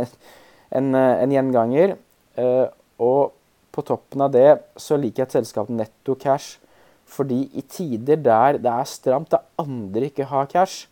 en, 0.79 0.95
en, 0.95 1.35
gjenganger. 1.35 1.97
På 3.81 3.87
toppen 3.95 4.21
av 4.21 4.35
det 4.35 4.59
så 4.77 4.99
liker 5.01 5.23
jeg 5.23 5.31
et 5.31 5.37
selskap 5.39 5.71
netto 5.73 6.17
cash. 6.21 6.59
Fordi 7.09 7.47
i 7.57 7.65
tider 7.65 8.21
der 8.21 8.59
det 8.61 8.71
er 8.71 8.89
stramt, 8.89 9.33
der 9.33 9.47
andre 9.59 10.11
ikke 10.11 10.29
har 10.29 10.51
cash, 10.51 10.85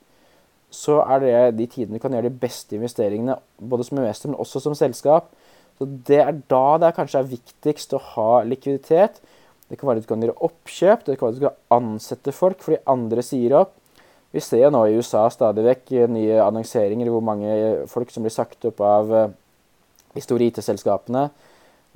så 0.72 0.98
er 1.05 1.20
det 1.22 1.35
de 1.59 1.66
tidene 1.70 1.96
du 1.96 2.03
kan 2.03 2.12
gjøre 2.12 2.29
de 2.29 2.40
beste 2.42 2.77
investeringene, 2.77 3.38
både 3.61 3.87
som 3.87 4.01
investor, 4.01 4.33
men 4.33 4.40
også 4.40 4.62
som 4.64 4.77
selskap. 4.77 5.29
Så 5.79 5.87
Det 5.87 6.18
er 6.18 6.40
da 6.51 6.79
det 6.81 6.94
kanskje 6.96 7.20
er 7.20 7.31
viktigst 7.31 7.92
å 7.94 8.03
ha 8.14 8.42
likviditet. 8.42 9.20
Det 9.68 9.79
kan 9.79 9.88
være 9.88 10.01
at 10.01 10.09
du 10.09 10.09
kan 10.09 10.24
gjøre 10.24 10.40
oppkjøp, 10.48 11.05
det 11.05 11.18
kan 11.18 11.29
være 11.29 11.37
at 11.37 11.40
du 11.40 11.46
kan 11.46 11.77
ansette 11.77 12.33
folk 12.33 12.64
fordi 12.64 12.81
andre 12.88 13.22
sier 13.22 13.55
opp. 13.61 13.77
Vi 14.33 14.40
ser 14.44 14.64
jo 14.64 14.72
nå 14.72 14.83
i 14.88 14.96
USA 14.96 15.29
stadig 15.33 15.64
vekk 15.64 15.92
nye 16.12 16.40
annonseringer 16.44 17.09
hvor 17.12 17.24
mange 17.24 17.53
folk 17.88 18.11
som 18.12 18.24
blir 18.24 18.35
sagt 18.35 18.64
opp 18.68 18.81
av 18.85 19.12
eh, 19.14 19.31
de 20.16 20.24
store 20.24 20.51
IT-selskapene. 20.51 21.29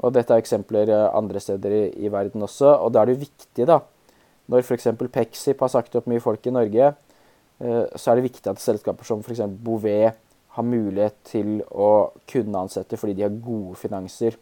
Og 0.01 0.15
dette 0.17 0.33
er 0.33 0.41
eksempler 0.41 0.89
eh, 0.89 1.09
andre 1.13 1.41
steder 1.43 1.77
i, 1.77 1.85
i 2.07 2.13
verden 2.13 2.43
også. 2.49 2.79
Og 2.81 2.95
da 2.95 3.03
er 3.03 3.11
det 3.11 3.19
jo 3.19 3.27
viktig, 3.27 3.69
da, 3.69 3.83
når 4.49 4.65
f.eks. 4.65 4.89
Pexip 5.13 5.61
har 5.61 5.73
sagt 5.73 5.97
opp 5.99 6.09
mye 6.11 6.23
folk 6.23 6.47
i 6.49 6.55
Norge, 6.55 6.95
Eh, 7.63 7.85
så 7.95 8.11
er 8.11 8.19
det 8.19 8.27
viktig 8.27 8.51
at 8.51 8.63
selskaper 8.63 9.07
som 9.07 9.23
f.eks. 9.23 9.45
Bouvet 9.63 10.19
har 10.57 10.67
mulighet 10.67 11.19
til 11.29 11.61
å 11.71 12.13
kunne 12.29 12.65
ansette 12.65 12.99
fordi 13.01 13.15
de 13.21 13.27
har 13.27 13.37
gode 13.45 13.77
finanser. 13.81 14.39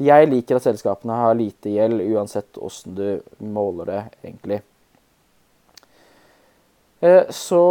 Jeg 0.00 0.28
liker 0.30 0.56
at 0.56 0.64
selskapene 0.64 1.16
har 1.16 1.36
lite 1.36 1.72
gjeld, 1.72 2.00
uansett 2.12 2.60
åssen 2.60 2.94
du 2.96 3.06
måler 3.44 3.90
det, 3.90 4.02
egentlig. 4.24 4.60
Eh, 7.00 7.24
så 7.32 7.64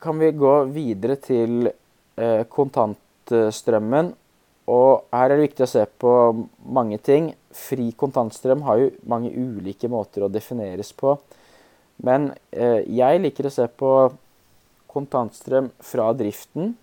kan 0.00 0.16
vi 0.20 0.32
gå 0.32 0.54
videre 0.72 1.18
til 1.20 1.68
kontantstrømmen. 2.52 4.10
Og 4.68 5.06
her 5.14 5.30
er 5.30 5.36
det 5.36 5.48
viktig 5.48 5.64
å 5.64 5.70
se 5.70 5.84
på 6.02 6.12
mange 6.68 6.98
ting. 7.02 7.32
Fri 7.56 7.90
kontantstrøm 7.98 8.64
har 8.66 8.82
jo 8.82 8.90
mange 9.08 9.32
ulike 9.32 9.88
måter 9.90 10.26
å 10.26 10.32
defineres 10.32 10.92
på. 10.96 11.16
Men 12.04 12.30
eh, 12.52 12.84
jeg 12.86 13.22
liker 13.24 13.48
å 13.48 13.54
se 13.54 13.66
på 13.68 13.92
kontantstrøm 14.90 15.70
fra 15.84 16.08
driften, 16.16 16.74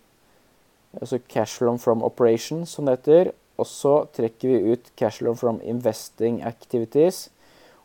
altså 0.96 1.18
cash 1.28 1.60
loan 1.60 1.80
from 1.80 2.04
operation, 2.06 2.64
som 2.66 2.88
det 2.88 2.98
heter. 2.98 3.32
Og 3.58 3.66
så 3.66 3.94
trekker 4.14 4.52
vi 4.52 4.74
ut 4.74 4.92
cash 4.96 5.24
loan 5.24 5.36
from 5.38 5.58
investing 5.66 6.40
activities. 6.46 7.26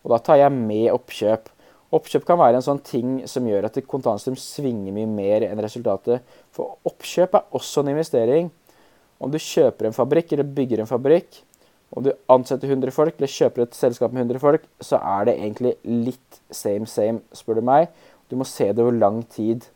Og 0.04 0.14
da 0.14 0.20
tar 0.22 0.42
jeg 0.44 0.54
med 0.54 0.92
oppkjøp. 0.94 1.50
Oppkjøp 1.94 2.26
kan 2.26 2.40
være 2.42 2.60
en 2.60 2.66
sånn 2.66 2.82
ting 2.86 3.16
som 3.30 3.46
gjør 3.48 3.68
at 3.68 3.80
kontantstrøm 3.90 4.38
svinger 4.40 4.94
mye 4.96 5.10
mer 5.10 5.46
enn 5.48 5.62
resultatet. 5.62 6.24
For 6.54 6.78
oppkjøp 6.90 7.38
er 7.38 7.58
også 7.58 7.84
en 7.84 7.94
investering. 7.94 8.52
Om 9.24 9.32
du 9.32 9.40
kjøper 9.40 9.88
en 9.88 9.96
fabrikk 9.96 10.34
eller 10.36 10.48
bygger 10.58 10.84
en 10.84 10.90
fabrikk, 10.90 11.40
om 11.94 12.04
du 12.04 12.10
ansetter 12.32 12.72
100 12.72 12.92
folk 12.94 13.20
eller 13.20 13.30
kjøper 13.30 13.64
et 13.64 13.78
selskap 13.78 14.14
med 14.14 14.26
100 14.26 14.42
folk, 14.42 14.64
så 14.82 14.98
er 14.98 15.30
det 15.30 15.36
egentlig 15.38 15.76
litt 15.86 16.40
same 16.50 16.90
same, 16.90 17.22
spør 17.38 17.62
du 17.62 17.68
meg. 17.70 17.92
Du 18.32 18.36
må 18.40 18.48
se 18.50 18.72
det 18.72 18.82
over 18.82 18.96
lang 18.98 19.22
tid. 19.30 19.68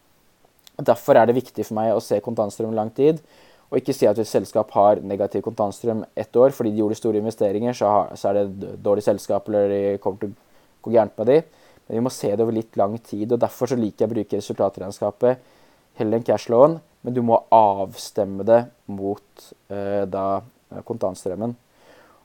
Derfor 0.78 1.20
er 1.20 1.30
det 1.30 1.38
viktig 1.38 1.66
for 1.68 1.78
meg 1.78 1.94
å 1.94 2.02
se 2.04 2.20
kontantstrøm 2.26 2.74
lang 2.78 2.90
tid, 2.98 3.22
og 3.68 3.80
ikke 3.80 3.94
si 3.96 4.08
at 4.10 4.18
et 4.22 4.30
selskap 4.30 4.72
har 4.78 5.02
negativ 5.04 5.44
kontantstrøm 5.46 6.06
ett 6.18 6.38
år 6.40 6.54
fordi 6.56 6.72
de 6.74 6.82
gjorde 6.82 6.98
store 7.00 7.22
investeringer, 7.22 7.76
så, 7.76 8.30
er 8.30 8.40
det 8.40 8.76
dårlig 8.84 9.04
selskap 9.06 9.50
eller 9.50 9.70
de 9.72 9.82
kommer 10.02 10.22
til 10.22 10.34
å 10.34 10.88
gå 10.88 10.94
gærent 10.96 11.18
med 11.20 11.32
de. 11.32 11.40
Men 11.88 12.00
vi 12.00 12.04
må 12.06 12.14
se 12.14 12.32
det 12.34 12.44
over 12.44 12.56
litt 12.56 12.80
lang 12.80 12.98
tid, 13.04 13.32
og 13.32 13.42
derfor 13.42 13.70
så 13.72 13.78
liker 13.80 14.06
jeg 14.06 14.10
å 14.10 14.16
bruke 14.16 14.40
resultatregnskapet 14.42 15.54
heller 15.98 16.20
en 16.20 16.28
cash 16.28 16.52
loan, 16.52 16.80
men 17.02 17.16
du 17.16 17.22
må 17.26 17.40
avstemme 17.54 18.46
det 18.48 18.66
mot 18.90 19.48
eh, 19.72 20.04
da 20.10 20.42
kontantstrømmen. 20.88 21.56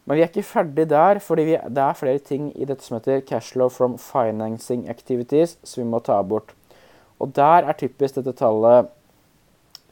Men 0.03 0.19
vi 0.19 0.25
er 0.25 0.31
ikke 0.33 0.43
ferdig 0.43 0.89
der, 0.91 1.21
vi, 1.39 1.55
det 1.55 1.83
er 1.85 1.99
flere 1.99 2.19
ting 2.19 2.49
i 2.59 2.67
dette 2.67 2.83
som 2.83 2.97
heter 2.99 3.23
cash 3.27 3.55
law 3.59 3.71
from 3.71 3.95
financing 4.03 4.89
activities 4.91 5.57
som 5.63 5.85
vi 5.85 5.91
må 5.93 6.03
ta 6.03 6.19
bort. 6.27 6.51
Og 7.23 7.31
der 7.37 7.69
er 7.69 7.79
typisk 7.79 8.19
dette 8.19 8.35
tallet 8.35 8.91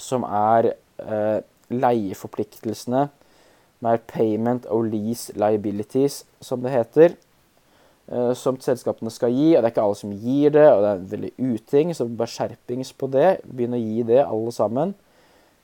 som 0.01 0.25
er 0.27 0.73
eh, 0.99 1.41
leieforpliktelsene, 1.71 3.09
med 3.81 4.03
payment 4.11 4.67
of 4.69 4.85
lease 4.85 5.33
liabilities, 5.39 6.25
som 6.41 6.61
det 6.61 6.75
heter, 6.75 7.15
eh, 7.15 7.30
som 8.35 8.57
selskapene 8.59 9.11
skal 9.15 9.31
gi. 9.31 9.53
og 9.55 9.61
Det 9.61 9.69
er 9.69 9.71
ikke 9.71 9.83
alle 9.85 9.99
som 10.01 10.11
gir 10.11 10.51
det, 10.51 10.65
og 10.67 10.81
det 10.83 10.89
er 10.89 10.97
en 10.97 11.11
veldig 11.13 11.31
uting, 11.39 11.93
så 11.95 12.09
bare 12.09 12.33
skjerpings 12.33 12.91
på 12.99 13.07
det. 13.13 13.29
Begynn 13.47 13.77
å 13.77 13.79
gi 13.79 14.03
det, 14.09 14.25
alle 14.25 14.55
sammen. 14.57 14.95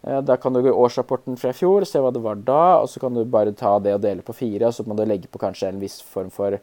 Eh, 0.07 0.21
da 0.23 0.37
kan 0.37 0.53
du 0.53 0.63
gå 0.63 0.71
i 0.71 0.81
årsrapporten 0.85 1.37
fra 1.41 1.51
i 1.51 1.57
fjor, 1.57 1.85
se 1.89 2.01
hva 2.03 2.13
det 2.15 2.23
var 2.23 2.39
da, 2.47 2.79
og 2.83 2.89
så 2.91 3.03
kan 3.03 3.15
du 3.15 3.25
bare 3.25 3.55
ta 3.57 3.77
det 3.83 3.97
og 3.97 4.03
dele 4.05 4.25
på 4.27 4.37
fire, 4.37 4.69
og 4.69 4.75
så 4.77 4.87
må 4.87 4.97
du 4.97 5.05
legge 5.07 5.31
på 5.31 5.41
kanskje 5.43 5.73
en 5.73 5.81
viss 5.83 5.99
form 6.05 6.31
for 6.35 6.59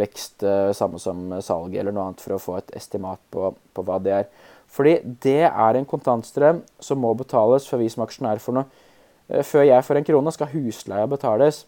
vekst, 0.00 0.42
eh, 0.46 0.70
samme 0.76 0.98
som 1.02 1.28
salg 1.42 1.74
eller 1.74 1.94
noe 1.94 2.10
annet, 2.10 2.22
for 2.22 2.36
å 2.36 2.42
få 2.42 2.58
et 2.58 2.74
estimat 2.78 3.22
på, 3.30 3.52
på 3.74 3.86
hva 3.86 3.98
det 4.02 4.16
er. 4.22 4.30
Fordi 4.70 5.00
det 5.22 5.50
er 5.50 5.76
en 5.76 5.86
kontantstrøm 5.86 6.62
som 6.82 7.00
må 7.02 7.10
betales 7.18 7.66
for 7.66 7.82
vi 7.82 7.88
som 7.90 8.04
aksjonærer 8.06 8.42
for 8.42 8.58
noe. 8.58 8.86
Eh, 9.28 9.42
før 9.46 9.66
jeg 9.66 9.86
får 9.86 10.00
en 10.00 10.10
krone, 10.10 10.34
skal 10.34 10.50
husleia 10.54 11.10
betales. 11.10 11.64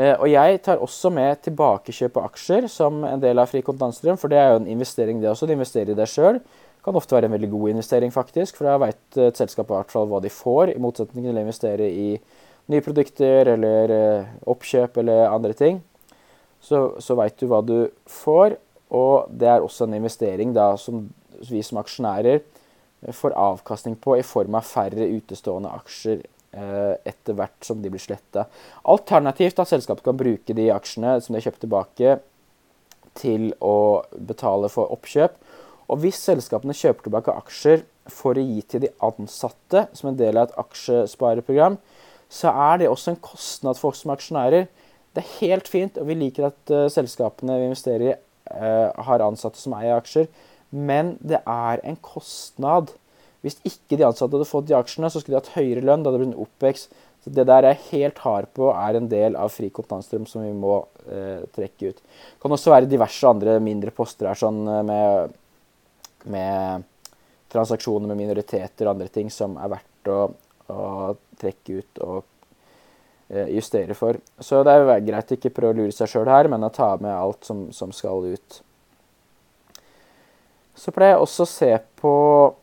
Og 0.00 0.26
jeg 0.30 0.60
tar 0.64 0.80
også 0.80 1.10
med 1.12 1.42
tilbakekjøp 1.44 2.14
av 2.16 2.30
aksjer 2.30 2.64
som 2.72 3.02
en 3.04 3.20
del 3.20 3.36
av 3.42 3.50
fri 3.50 3.60
kontantstrøm, 3.66 4.16
for 4.16 4.32
det 4.32 4.38
er 4.40 4.54
jo 4.54 4.60
en 4.62 4.68
investering, 4.72 5.18
det 5.20 5.28
også. 5.28 5.48
Du 5.50 5.52
investerer 5.52 5.92
i 5.92 5.98
deg 5.98 6.08
sjøl 6.08 6.38
kan 6.84 6.96
ofte 6.96 7.16
være 7.16 7.28
en 7.28 7.34
veldig 7.34 7.50
god 7.52 7.74
investering, 7.74 8.12
faktisk. 8.12 8.56
For 8.56 8.68
da 8.68 8.78
veit 8.80 9.20
et 9.20 9.40
selskap 9.40 9.70
i 9.70 9.76
hvert 9.76 9.92
fall 9.92 10.08
hva 10.10 10.20
de 10.24 10.32
får, 10.32 10.72
i 10.72 10.80
motsetning 10.82 11.26
til 11.28 11.36
å 11.36 11.44
investere 11.44 11.88
i 11.90 12.08
nye 12.70 12.84
produkter 12.84 13.52
eller 13.56 13.94
eh, 13.94 14.32
oppkjøp 14.50 15.00
eller 15.02 15.26
andre 15.28 15.56
ting. 15.58 15.80
Så, 16.60 17.00
så 17.00 17.16
veit 17.18 17.38
du 17.40 17.48
hva 17.50 17.62
du 17.64 17.90
får, 18.08 18.56
og 18.96 19.30
det 19.32 19.48
er 19.48 19.64
også 19.64 19.86
en 19.86 19.96
investering 19.96 20.54
da, 20.56 20.72
som 20.80 21.06
vi 21.48 21.62
som 21.64 21.80
aksjonærer 21.80 22.42
får 23.16 23.32
avkastning 23.38 23.94
på 24.00 24.18
i 24.18 24.24
form 24.26 24.58
av 24.58 24.66
færre 24.68 25.06
utestående 25.08 25.72
aksjer 25.72 26.20
eh, 26.20 26.39
etter 26.50 27.36
hvert 27.38 27.62
som 27.62 27.78
de 27.78 27.92
blir 27.92 28.02
sletta. 28.02 28.42
Alternativt 28.90 29.60
at 29.62 29.70
selskapet 29.70 30.02
kan 30.02 30.16
bruke 30.18 30.56
de 30.56 30.64
aksjene 30.74 31.12
som 31.22 31.30
de 31.30 31.38
har 31.38 31.44
kjøpt 31.46 31.62
tilbake, 31.62 32.16
til 33.18 33.52
å 33.62 34.02
betale 34.30 34.70
for 34.70 34.90
oppkjøp 34.94 35.38
og 35.90 36.04
hvis 36.04 36.20
selskapene 36.22 36.76
kjøper 36.76 37.06
tilbake 37.06 37.34
aksjer 37.42 37.82
for 38.10 38.38
å 38.38 38.44
gi 38.44 38.62
til 38.70 38.84
de 38.84 38.92
ansatte 39.04 39.88
som 39.96 40.10
en 40.10 40.18
del 40.18 40.38
av 40.38 40.48
et 40.48 40.60
aksjespareprogram, 40.62 41.78
så 42.30 42.52
er 42.68 42.80
det 42.80 42.90
også 42.90 43.14
en 43.14 43.22
kostnad 43.24 43.78
for 43.78 43.90
oss 43.90 44.04
som 44.04 44.12
aksjonærer. 44.14 44.68
Det 45.10 45.24
er 45.24 45.32
helt 45.40 45.70
fint, 45.70 45.98
og 45.98 46.06
vi 46.06 46.18
liker 46.20 46.46
at 46.52 46.70
uh, 46.70 46.86
selskapene 46.92 47.58
vi 47.58 47.66
investerer 47.66 48.06
i, 48.06 48.14
uh, 48.54 49.02
har 49.08 49.26
ansatte 49.26 49.58
som 49.58 49.74
eier 49.78 49.98
aksjer, 49.98 50.30
men 50.70 51.16
det 51.18 51.42
er 51.42 51.82
en 51.82 51.98
kostnad. 52.06 52.94
Hvis 53.44 53.58
ikke 53.64 53.96
de 53.96 54.06
ansatte 54.08 54.36
hadde 54.36 54.48
fått 54.48 54.68
de 54.68 54.76
aksjene, 54.76 55.08
så 55.10 55.22
skulle 55.22 55.38
de 55.38 55.40
hatt 55.40 55.54
høyere 55.56 55.84
lønn. 55.84 56.02
Det 56.04 56.10
hadde 56.10 56.22
blitt 56.22 56.32
en 56.34 56.42
oppvekst. 56.44 56.98
Så 57.24 57.32
Det 57.36 57.44
der 57.48 57.66
jeg 57.68 57.76
er 57.76 57.88
helt 57.90 58.18
hard 58.24 58.48
på 58.56 58.70
er 58.72 58.96
en 58.96 59.08
del 59.08 59.36
av 59.36 59.52
fri 59.52 59.68
kontantstrøm 59.72 60.24
som 60.28 60.44
vi 60.44 60.52
må 60.56 60.78
eh, 61.06 61.44
trekke 61.56 61.92
ut. 61.92 62.00
Det 62.00 62.40
kan 62.42 62.56
også 62.56 62.72
være 62.72 62.88
diverse 62.88 63.28
andre 63.28 63.58
mindre 63.60 63.92
poster 63.92 64.30
her, 64.30 64.40
sånn 64.40 64.64
med 64.88 65.36
med 66.24 66.82
transaksjoner 67.50 68.10
med 68.10 68.18
minoriteter 68.18 68.86
og 68.86 68.94
andre 68.94 69.08
ting 69.12 69.30
som 69.32 69.56
er 69.60 69.72
verdt 69.72 70.10
å, 70.10 70.18
å 70.70 70.82
trekke 71.40 71.80
ut 71.80 72.02
og 72.06 72.18
eh, 73.28 73.50
justere 73.56 73.96
for. 73.98 74.20
Så 74.38 74.62
det 74.66 74.74
er 74.76 75.06
greit 75.06 75.32
å 75.32 75.38
ikke 75.38 75.54
prøve 75.54 75.74
å 75.74 75.78
lure 75.82 75.94
seg 75.94 76.10
sjøl 76.12 76.30
her, 76.30 76.50
men 76.52 76.66
å 76.66 76.72
ta 76.74 76.92
med 77.00 77.14
alt 77.14 77.46
som, 77.48 77.68
som, 77.74 77.94
skal 77.96 78.28
ut. 78.30 78.60
Så 80.78 80.94
pleier 80.94 81.16
jeg 81.16 81.24
også 81.24 81.44
å 81.44 81.50
se 81.50 81.72
på 82.00 82.14
eh, 82.48 82.59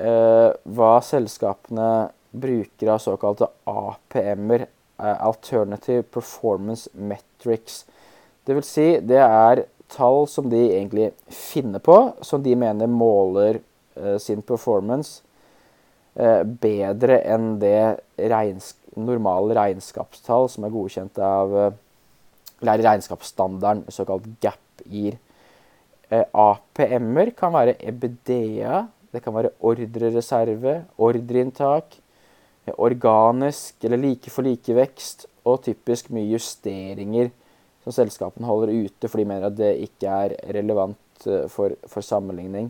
hva 0.00 0.94
selskapene 1.04 1.90
bruker 2.30 2.88
av 2.88 2.98
såkalte 2.98 3.48
APM-er, 3.64 4.66
eh, 4.98 5.26
Alternative 5.26 6.02
Performance 6.02 6.90
Metrics. 6.92 7.84
Det 8.44 8.54
vil 8.54 8.64
si, 8.64 9.00
det 9.00 9.18
er 9.18 9.64
tall 9.88 10.26
som 10.28 10.50
de 10.50 10.60
egentlig 10.70 11.10
finner 11.26 11.82
på, 11.82 12.12
som 12.22 12.42
de 12.42 12.54
mener 12.54 12.86
måler 12.86 13.58
uh, 13.98 14.18
sin 14.22 14.42
performance 14.42 15.22
bedre 16.60 17.20
enn 17.30 17.52
det 17.62 18.00
regns 18.18 18.72
normale 18.98 19.54
regnskapstall 19.54 20.48
som 20.50 20.64
er 20.66 20.72
godkjent 20.74 21.20
av 21.22 21.54
eller 22.60 22.82
regnskapsstandarden, 22.82 23.84
såkalt 23.94 24.26
GAP, 24.42 24.82
gir. 24.90 25.16
APM-er 26.10 27.30
kan 27.38 27.54
være 27.54 27.76
EBDA, 27.78 28.82
det 29.10 29.22
kan 29.24 29.34
være 29.34 29.52
ordrereserve, 29.66 30.84
ordreinntak, 30.98 31.96
organisk 32.78 33.84
eller 33.84 33.98
like 33.98 34.30
for 34.30 34.46
like 34.46 34.74
vekst, 34.76 35.26
og 35.48 35.62
typisk 35.64 36.10
mye 36.14 36.28
justeringer 36.34 37.30
som 37.84 37.94
selskapene 37.96 38.48
holder 38.48 38.74
ute 38.84 39.08
fordi 39.08 39.24
de 39.24 39.30
mener 39.30 39.48
at 39.48 39.56
det 39.56 39.70
ikke 39.86 40.10
er 40.24 40.34
relevant 40.54 41.26
eh, 41.26 41.46
for, 41.48 41.74
for 41.88 42.04
sammenligning. 42.04 42.68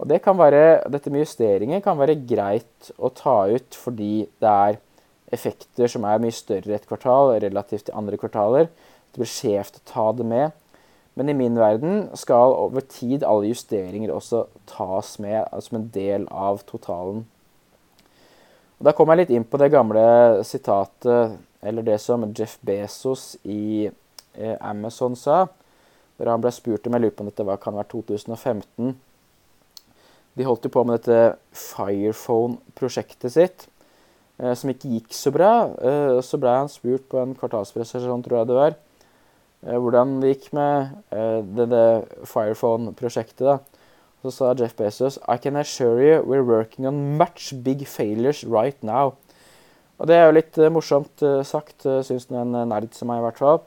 Og 0.00 0.08
det 0.08 0.22
være, 0.24 0.88
Dette 0.88 1.10
med 1.10 1.26
justeringer 1.26 1.82
kan 1.84 1.98
være 1.98 2.22
greit 2.24 2.92
å 2.96 3.10
ta 3.12 3.42
ut 3.50 3.76
fordi 3.76 4.28
det 4.40 4.54
er 4.70 4.78
effekter 5.30 5.90
som 5.90 6.06
er 6.08 6.22
mye 6.22 6.34
større 6.34 6.78
et 6.78 6.86
kvartal 6.88 7.34
relativt 7.42 7.90
til 7.90 7.98
andre 7.98 8.16
kvartaler. 8.16 8.70
Det 9.10 9.20
blir 9.20 9.30
skjevt 9.30 9.82
å 9.82 9.86
ta 9.90 10.06
det 10.16 10.26
med. 10.26 10.56
Men 11.18 11.28
i 11.28 11.36
min 11.36 11.58
verden 11.58 12.08
skal 12.16 12.54
over 12.54 12.84
tid 12.86 13.24
alle 13.26 13.50
justeringer 13.50 14.12
også 14.14 14.44
tas 14.70 15.16
med 15.18 15.48
som 15.60 15.80
en 15.80 15.88
del 15.94 16.28
av 16.30 16.62
totalen. 16.68 17.24
Og 18.78 18.86
Da 18.86 18.92
kommer 18.96 19.16
jeg 19.16 19.26
litt 19.26 19.36
inn 19.36 19.44
på 19.44 19.58
det 19.60 19.72
gamle 19.74 20.04
sitatet, 20.46 21.38
eller 21.62 21.84
det 21.84 21.98
som 22.00 22.24
Jeff 22.32 22.56
Bezos 22.64 23.34
i 23.44 23.90
Eh, 24.34 24.56
Amazon 24.60 25.16
sa. 25.16 25.48
Der 26.18 26.30
han 26.30 26.42
ble 26.42 26.52
spurt 26.52 26.86
om 26.86 26.94
jeg 26.94 27.04
lurer 27.04 27.16
på 27.16 27.24
om 27.24 27.30
dette 27.30 27.46
var, 27.46 27.60
kan 27.62 27.76
være 27.76 27.90
2015. 27.94 28.94
De 30.38 30.46
holdt 30.46 30.66
jo 30.68 30.72
på 30.72 30.84
med 30.86 31.00
dette 31.00 31.38
Firephone-prosjektet 31.56 33.34
sitt, 33.34 33.66
eh, 34.38 34.54
som 34.54 34.70
ikke 34.70 34.92
gikk 34.94 35.16
så 35.16 35.32
bra. 35.34 35.52
Eh, 35.80 36.20
så 36.22 36.38
ble 36.38 36.54
han 36.54 36.70
spurt 36.70 37.08
på 37.08 37.18
en 37.18 37.34
kvartalspresentasjon, 37.34 38.22
tror 38.22 38.38
jeg 38.38 38.50
det 38.50 38.60
var, 38.60 38.78
hvordan 39.60 40.20
det 40.22 40.34
gikk 40.34 40.52
med 40.56 40.94
det 41.56 41.88
Firephone-prosjektet. 42.24 43.44
da. 43.44 43.58
Så 44.22 44.30
sa 44.32 44.54
Jeff 44.56 44.76
Bezos 44.76 45.18
I 45.28 45.36
can 45.36 45.56
assure 45.56 46.00
you 46.00 46.22
we're 46.22 46.44
working 46.44 46.86
on 46.86 47.18
much 47.18 47.52
big 47.62 47.86
failures 47.86 48.44
right 48.44 48.76
now. 48.82 49.14
Og 49.98 50.08
det 50.08 50.16
er 50.16 50.26
jo 50.26 50.36
litt 50.38 50.56
morsomt 50.72 51.20
sagt, 51.44 51.84
syns 51.84 52.30
en 52.32 52.56
nerd 52.72 52.94
som 52.96 53.08
meg 53.12 53.20
i 53.20 53.26
hvert 53.26 53.40
fall. 53.40 53.60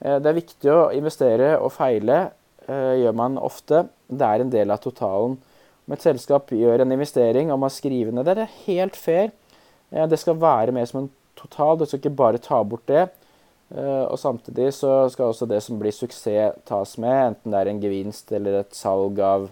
Eh, 0.00 0.18
det 0.22 0.30
er 0.30 0.38
viktig 0.38 0.70
å 0.72 0.88
investere 0.94 1.54
og 1.58 1.72
feile, 1.74 2.30
eh, 2.66 2.94
gjør 3.02 3.14
man 3.14 3.38
ofte. 3.38 3.88
Det 4.08 4.26
er 4.26 4.40
en 4.40 4.50
del 4.50 4.70
av 4.70 4.80
totalen. 4.80 5.38
Om 5.88 5.92
et 5.92 6.04
selskap 6.04 6.50
gjør 6.50 6.82
en 6.82 6.92
investering 6.92 7.50
og 7.50 7.58
man 7.60 7.70
skriver 7.70 8.12
ned 8.12 8.24
det, 8.26 8.36
det 8.36 8.46
er 8.46 8.66
helt 8.66 8.96
fair. 8.96 9.32
Eh, 9.92 10.06
det 10.06 10.18
skal 10.18 10.34
være 10.34 10.72
mer 10.72 10.86
som 10.86 11.02
en 11.02 11.10
total, 11.36 11.78
du 11.78 11.86
skal 11.86 11.98
ikke 11.98 12.16
bare 12.16 12.38
ta 12.38 12.62
bort 12.62 12.86
det. 12.86 13.08
Eh, 13.68 14.04
og 14.08 14.16
samtidig 14.20 14.70
så 14.78 14.92
skal 15.12 15.28
også 15.28 15.48
det 15.48 15.60
som 15.64 15.78
blir 15.80 15.92
suksess, 15.92 16.56
tas 16.68 16.96
med, 17.00 17.34
enten 17.34 17.52
det 17.52 17.60
er 17.60 17.72
en 17.72 17.82
gevinst 17.82 18.32
eller 18.32 18.62
et 18.62 18.76
salg 18.76 19.20
av 19.20 19.50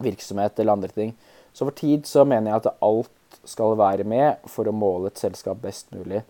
virksomhet 0.00 0.58
eller 0.58 0.78
andre 0.78 0.92
ting. 0.94 1.14
Så 1.52 1.66
over 1.66 1.76
tid 1.76 2.06
så 2.08 2.24
mener 2.24 2.52
jeg 2.52 2.62
at 2.62 2.84
alt 2.84 3.40
skal 3.48 3.76
være 3.78 4.06
med 4.08 4.48
for 4.48 4.68
å 4.68 4.76
måle 4.76 5.10
et 5.10 5.20
selskap 5.20 5.60
best 5.60 5.92
mulig. 5.92 6.22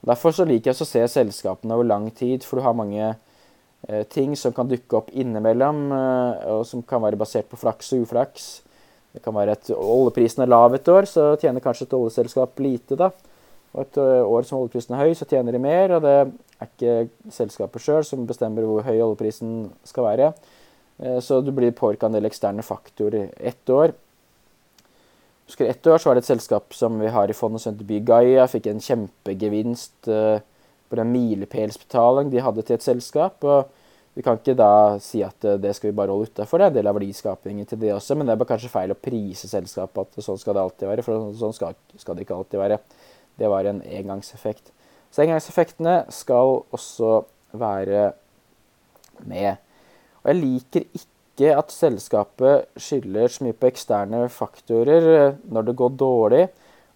Og 0.00 0.08
derfor 0.08 0.32
så 0.32 0.46
liker 0.48 0.70
jeg 0.70 0.80
å 0.80 0.88
se 0.88 1.02
selskapene 1.12 1.76
over 1.76 1.88
lang 1.88 2.08
tid, 2.16 2.44
for 2.46 2.56
du 2.56 2.64
har 2.64 2.76
mange 2.76 3.04
eh, 3.10 4.04
ting 4.08 4.32
som 4.38 4.54
kan 4.56 4.68
dukke 4.70 4.96
opp 4.96 5.10
innimellom, 5.12 5.82
eh, 5.92 6.46
og 6.54 6.64
som 6.68 6.84
kan 6.86 7.04
være 7.04 7.20
basert 7.20 7.50
på 7.50 7.60
flaks 7.60 7.92
og 7.96 8.06
uflaks. 8.06 8.50
Det 9.12 9.20
kan 9.24 9.34
være 9.34 9.58
at 9.58 9.72
oljeprisen 9.74 10.44
er 10.44 10.52
lav 10.52 10.76
et 10.76 10.88
år, 10.88 11.08
så 11.10 11.34
tjener 11.40 11.64
kanskje 11.64 11.88
et 11.88 11.98
oljeselskap 11.98 12.62
lite. 12.62 12.96
da. 12.96 13.10
Og 13.70 13.84
et 13.84 13.98
eh, 14.02 14.22
år 14.26 14.46
som 14.46 14.58
oljeprisen 14.58 14.96
er 14.96 15.04
høy, 15.04 15.12
så 15.14 15.28
tjener 15.30 15.54
de 15.54 15.62
mer, 15.62 15.94
og 15.94 16.02
det 16.02 16.14
er 16.18 16.66
ikke 16.66 17.32
selskapet 17.34 17.84
sjøl 17.84 18.06
som 18.06 18.26
bestemmer 18.26 18.66
hvor 18.66 18.82
høy 18.86 18.96
oljeprisen 18.96 19.68
skal 19.86 20.08
være. 20.08 20.30
Eh, 20.98 21.18
så 21.22 21.38
du 21.44 21.52
blir 21.54 21.74
påvirka 21.76 22.10
en 22.10 22.16
del 22.18 22.26
eksterne 22.28 22.66
faktorer. 22.66 23.30
Ett 23.38 23.70
år 23.70 23.94
husker 25.46 25.66
Ett 25.66 25.86
år 25.86 25.98
så 25.98 26.10
var 26.10 26.14
det 26.18 26.24
et 26.24 26.30
selskap 26.30 26.74
som 26.74 26.98
vi 27.00 27.10
har 27.10 27.30
i 27.30 27.34
fondet 27.34 27.62
som 27.62 27.74
heter 27.74 27.86
Bygaia, 27.86 28.46
fikk 28.46 28.68
en 28.70 28.82
kjempegevinst 28.84 30.06
uh, 30.06 30.38
på 30.86 30.98
den 30.98 31.10
milepælsbetaling 31.10 32.30
de 32.30 32.42
hadde 32.44 32.62
til 32.62 32.76
et 32.76 32.86
selskap. 32.86 33.42
og 33.42 33.66
Vi 34.14 34.22
kan 34.22 34.38
ikke 34.38 34.54
da 34.54 34.98
si 35.02 35.24
at 35.26 35.42
det 35.58 35.72
skal 35.74 35.90
vi 35.90 35.96
bare 35.98 36.14
holde 36.14 36.30
utafor, 36.30 36.58
det 36.58 36.68
er 36.68 36.70
en 36.70 36.76
del 36.76 36.90
av 36.90 36.94
verdiskapingen 37.00 37.66
til 37.66 37.80
det 37.82 37.90
også. 37.96 38.14
Men 38.14 38.30
det 38.30 38.36
er 38.36 38.46
kanskje 38.46 38.70
feil 38.70 38.94
å 38.94 38.98
prise 38.98 39.50
selskapet 39.50 40.06
at 40.06 40.22
sånn 40.22 40.38
skal 40.38 40.54
det 40.54 40.62
alltid 40.62 40.86
være, 40.92 41.06
for 41.06 41.34
sånn 41.42 41.56
skal 41.56 41.74
det 42.14 42.28
ikke 42.28 42.38
alltid 42.38 42.62
være. 42.62 42.78
Det 43.38 43.48
var 43.50 43.66
en 43.66 43.82
engangseffekt. 43.82 44.72
Så 45.10 45.24
engangseffektene 45.24 46.04
skal 46.14 46.60
også 46.70 47.22
være 47.52 48.12
med. 49.26 49.56
Og 50.22 50.30
jeg 50.30 50.40
liker 50.40 50.86
ikke 50.94 51.54
at 51.56 51.72
selskapet 51.72 52.68
skylder 52.80 53.32
så 53.32 53.46
mye 53.46 53.56
på 53.56 53.70
eksterne 53.70 54.26
faktorer 54.32 55.08
eh, 55.14 55.38
når 55.48 55.70
det 55.70 55.76
går 55.80 55.96
dårlig. 55.98 56.44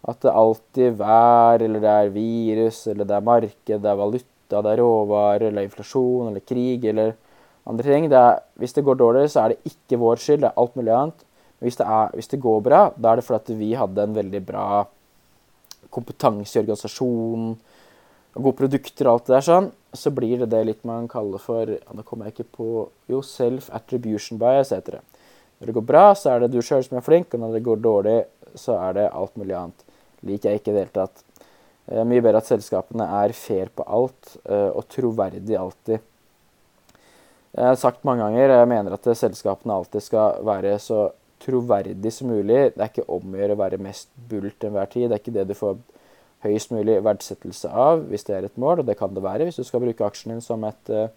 At 0.05 0.21
det 0.21 0.35
alltid 0.37 0.91
er 0.91 0.97
vær, 1.01 1.63
eller 1.65 1.81
det 1.81 1.91
er 1.91 2.13
virus, 2.13 2.83
eller 2.93 3.09
det 3.09 3.17
er 3.17 3.25
marked, 3.25 3.79
det 3.81 3.89
er 3.89 3.97
valuta, 3.97 4.61
det 4.61 4.73
er 4.75 4.83
råvarer, 4.83 5.47
eller 5.49 5.65
inflasjon, 5.65 6.29
eller 6.29 6.45
krig, 6.45 6.85
eller 6.85 7.15
andre 7.65 7.87
ting. 7.89 8.11
Det 8.13 8.19
er, 8.21 8.43
hvis 8.61 8.77
det 8.77 8.85
går 8.85 8.99
dårlig, 9.01 9.31
så 9.33 9.47
er 9.47 9.55
det 9.55 9.73
ikke 9.73 9.99
vår 10.03 10.21
skyld, 10.21 10.43
det 10.43 10.51
er 10.51 10.61
alt 10.61 10.77
mulig 10.77 10.93
annet. 10.93 11.25
Men 11.57 11.71
hvis 11.71 11.81
det, 11.81 11.87
er, 11.89 12.13
hvis 12.13 12.29
det 12.35 12.43
går 12.45 12.61
bra, 12.69 12.83
da 13.01 13.15
er 13.15 13.21
det 13.21 13.25
fordi 13.25 13.57
vi 13.57 13.71
hadde 13.81 14.05
en 14.05 14.19
veldig 14.19 14.43
bra 14.45 14.67
kompetanse 15.95 16.59
i 16.59 16.63
organisasjonen, 16.65 17.55
gode 18.35 18.59
produkter 18.59 19.07
og 19.07 19.15
alt 19.15 19.29
det 19.29 19.37
der 19.37 19.47
sånn 19.47 19.73
så 19.95 20.11
blir 20.11 20.39
det 20.43 20.51
det 20.53 20.63
litt 20.67 20.87
man 20.87 21.09
kaller 21.11 21.43
for 21.43 21.71
ja, 21.71 21.95
Nå 21.95 22.03
kommer 22.07 22.29
jeg 22.29 22.37
ikke 22.37 22.57
på 22.59 22.69
Jo, 23.11 23.21
self-attribution 23.23 24.41
bias 24.41 24.73
heter 24.75 24.99
det. 24.99 25.03
Når 25.59 25.71
det 25.71 25.75
går 25.77 25.87
bra, 25.87 26.07
så 26.19 26.33
er 26.33 26.43
det 26.43 26.51
du 26.53 26.63
sjøl 26.65 26.83
som 26.85 26.99
er 26.99 27.05
flink, 27.07 27.35
og 27.35 27.41
når 27.41 27.55
det 27.55 27.67
går 27.67 27.83
dårlig, 27.85 28.17
så 28.59 28.75
er 28.81 28.97
det 28.99 29.05
alt 29.15 29.37
mulig 29.39 29.55
annet. 29.57 29.85
Liker 30.27 30.51
jeg 30.51 30.61
ikke 30.61 30.73
i 30.73 30.75
det 30.75 30.83
hele 30.83 30.97
tatt. 30.97 31.23
Er 31.95 32.09
mye 32.09 32.25
bedre 32.25 32.41
at 32.43 32.49
selskapene 32.49 33.07
er 33.21 33.35
fair 33.37 33.71
på 33.77 33.87
alt, 33.87 34.35
eh, 34.49 34.71
og 34.73 34.89
troverdig 34.91 35.57
alltid. 35.61 36.03
Jeg 37.55 37.71
har 37.71 37.79
sagt 37.79 38.03
mange 38.09 38.25
ganger, 38.25 38.57
jeg 38.59 38.71
mener 38.73 38.97
at 38.97 39.11
selskapene 39.15 39.77
alltid 39.77 40.03
skal 40.03 40.41
være 40.45 40.75
så 40.83 41.05
troverdig 41.45 42.13
som 42.13 42.31
mulig. 42.33 42.73
Det 42.75 42.81
er 42.81 42.91
ikke 42.91 43.07
om 43.13 43.35
å 43.35 43.41
gjøre 43.41 43.57
å 43.57 43.61
være 43.61 43.83
mest 43.83 44.11
bull 44.31 44.49
til 44.49 44.71
enhver 44.71 44.91
tid. 44.93 45.09
Det 45.09 45.19
er 45.19 45.23
ikke 45.23 45.37
det 45.37 45.47
du 45.51 45.55
får 45.59 45.79
høyest 46.45 46.75
mulig 46.75 46.99
verdsettelse 47.05 47.71
av, 47.71 48.05
hvis 48.11 48.27
det 48.29 48.37
er 48.37 48.49
et 48.49 48.59
mål, 48.61 48.83
og 48.83 48.89
det 48.89 48.99
kan 49.01 49.15
det 49.15 49.25
være 49.25 49.47
hvis 49.49 49.61
du 49.61 49.65
skal 49.67 49.83
bruke 49.85 50.05
aksjen 50.07 50.35
din 50.35 50.45
som 50.45 50.65
et 50.69 50.93
uh, 50.93 51.09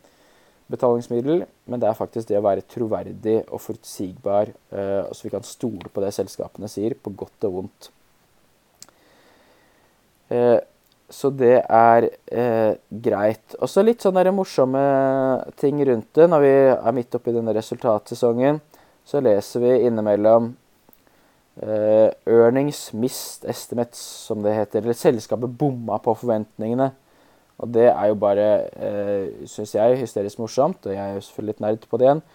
betalingsmiddel. 0.72 1.44
Men 1.68 1.84
det 1.84 1.90
er 1.90 2.00
faktisk 2.00 2.30
det 2.30 2.40
å 2.40 2.46
være 2.46 2.66
troverdig 2.72 3.42
og 3.46 3.62
forutsigbar, 3.64 4.54
uh, 4.72 5.12
så 5.12 5.28
vi 5.28 5.34
kan 5.36 5.46
stole 5.48 5.92
på 5.92 6.04
det 6.04 6.14
selskapene 6.16 6.72
sier, 6.72 6.96
på 6.96 7.14
godt 7.20 7.50
og 7.50 7.60
vondt. 7.60 7.92
Uh, 10.32 10.60
så 11.08 11.30
det 11.32 11.62
er 11.64 12.06
greit. 12.92 13.54
Og 13.64 13.70
så 13.72 13.80
litt 13.80 14.04
sånne 14.04 14.28
morsomme 14.36 14.82
ting 15.56 15.80
rundt 15.88 16.10
det. 16.20 16.26
Når 16.28 16.42
vi 16.44 16.50
er 16.74 16.98
midt 16.98 17.16
oppi 17.16 17.32
denne 17.32 17.54
resultatsesongen, 17.56 18.60
så 19.08 19.22
leser 19.24 19.64
vi 19.64 19.74
innimellom 19.88 20.50
eh, 21.64 22.10
earnings 22.28 22.90
missed 22.94 23.48
estimates, 23.50 24.02
som 24.28 24.44
det 24.44 24.56
heter. 24.58 24.84
Eller 24.84 24.98
selskapet 24.98 25.54
bomma 25.60 26.00
på 26.04 26.16
forventningene. 26.20 26.92
Og 27.58 27.72
det 27.74 27.88
er 27.90 28.10
jo 28.12 28.18
bare, 28.22 28.50
eh, 28.76 29.48
syns 29.50 29.74
jeg, 29.76 30.02
hysterisk 30.02 30.42
morsomt. 30.44 30.86
Og 30.86 30.94
jeg 30.94 31.02
er 31.02 31.16
jo 31.16 31.24
selvfølgelig 31.24 31.56
litt 31.56 31.64
nerd 31.64 31.88
på 31.90 31.98
det 32.02 32.10
igjen. 32.10 32.26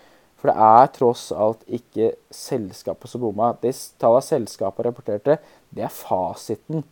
For 0.41 0.51
det 0.51 0.57
er 0.59 0.89
tross 0.97 1.29
alt 1.31 1.61
ikke 1.71 2.15
selskapet 2.35 3.11
som 3.11 3.23
bomma. 3.23 3.53
De 3.63 3.71
tallene 4.03 4.27
selskapet 4.27 4.89
rapporterte, 4.89 5.39
det 5.71 5.85
er 5.87 5.93
fasiten. 5.95 6.83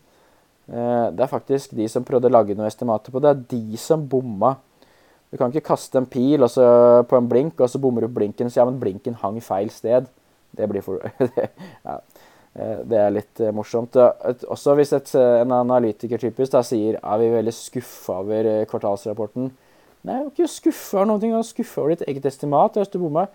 Uh, 0.71 1.11
det 1.11 1.25
er 1.25 1.33
faktisk 1.33 1.73
de 1.75 1.89
som 1.91 2.05
prøvde 2.07 2.31
å 2.31 2.37
lage 2.37 2.55
noen 2.55 2.69
estimater 2.69 3.11
på 3.11 3.19
det. 3.19 3.33
Det 3.51 3.59
er 3.59 3.73
de 3.73 3.81
som 3.81 4.05
bomma. 4.07 4.55
Du 5.31 5.39
kan 5.39 5.53
ikke 5.53 5.69
kaste 5.71 6.01
en 6.01 6.09
pil 6.11 6.43
på 6.43 7.19
en 7.19 7.29
blink, 7.31 7.61
og 7.61 7.71
så 7.71 7.79
bommer 7.79 8.03
du 8.03 8.11
på 8.11 8.19
blinken 8.19 8.51
sier 8.51 8.65
ja, 8.65 8.67
men 8.67 8.81
blinken 8.83 9.19
hang 9.23 9.39
feil 9.45 9.71
sted. 9.71 10.09
Det 10.57 10.67
blir 10.67 10.83
for 10.83 10.99
ja. 11.87 12.01
Eh, 12.59 12.81
det 12.91 12.99
er 12.99 13.13
litt 13.15 13.41
eh, 13.43 13.53
morsomt. 13.55 13.95
Også 14.51 14.75
hvis 14.79 14.93
et, 14.97 15.13
en 15.15 15.55
analytiker 15.55 16.19
typisk 16.19 16.57
da, 16.57 16.65
sier 16.67 16.99
er 16.99 17.23
vi 17.23 17.31
veldig 17.31 17.55
skuffa 17.55 18.19
over 18.25 18.51
eh, 18.57 18.67
kvartalsrapporten. 18.71 19.53
Nei, 20.01 20.17
jeg 20.17 20.25
er 20.25 20.33
ikke 20.33 20.51
skuffa 20.51 20.99
over 20.99 21.13
noen 21.13 21.23
ting. 21.23 21.35
Jeg 21.35 21.45
er 21.45 21.49
skuffa 21.53 21.85
over 21.85 21.95
ditt 21.95 22.05
eget 22.09 22.29
estimat. 22.33 22.81
Hvis 22.81 22.93
du 22.93 23.01
bomma. 23.03 23.29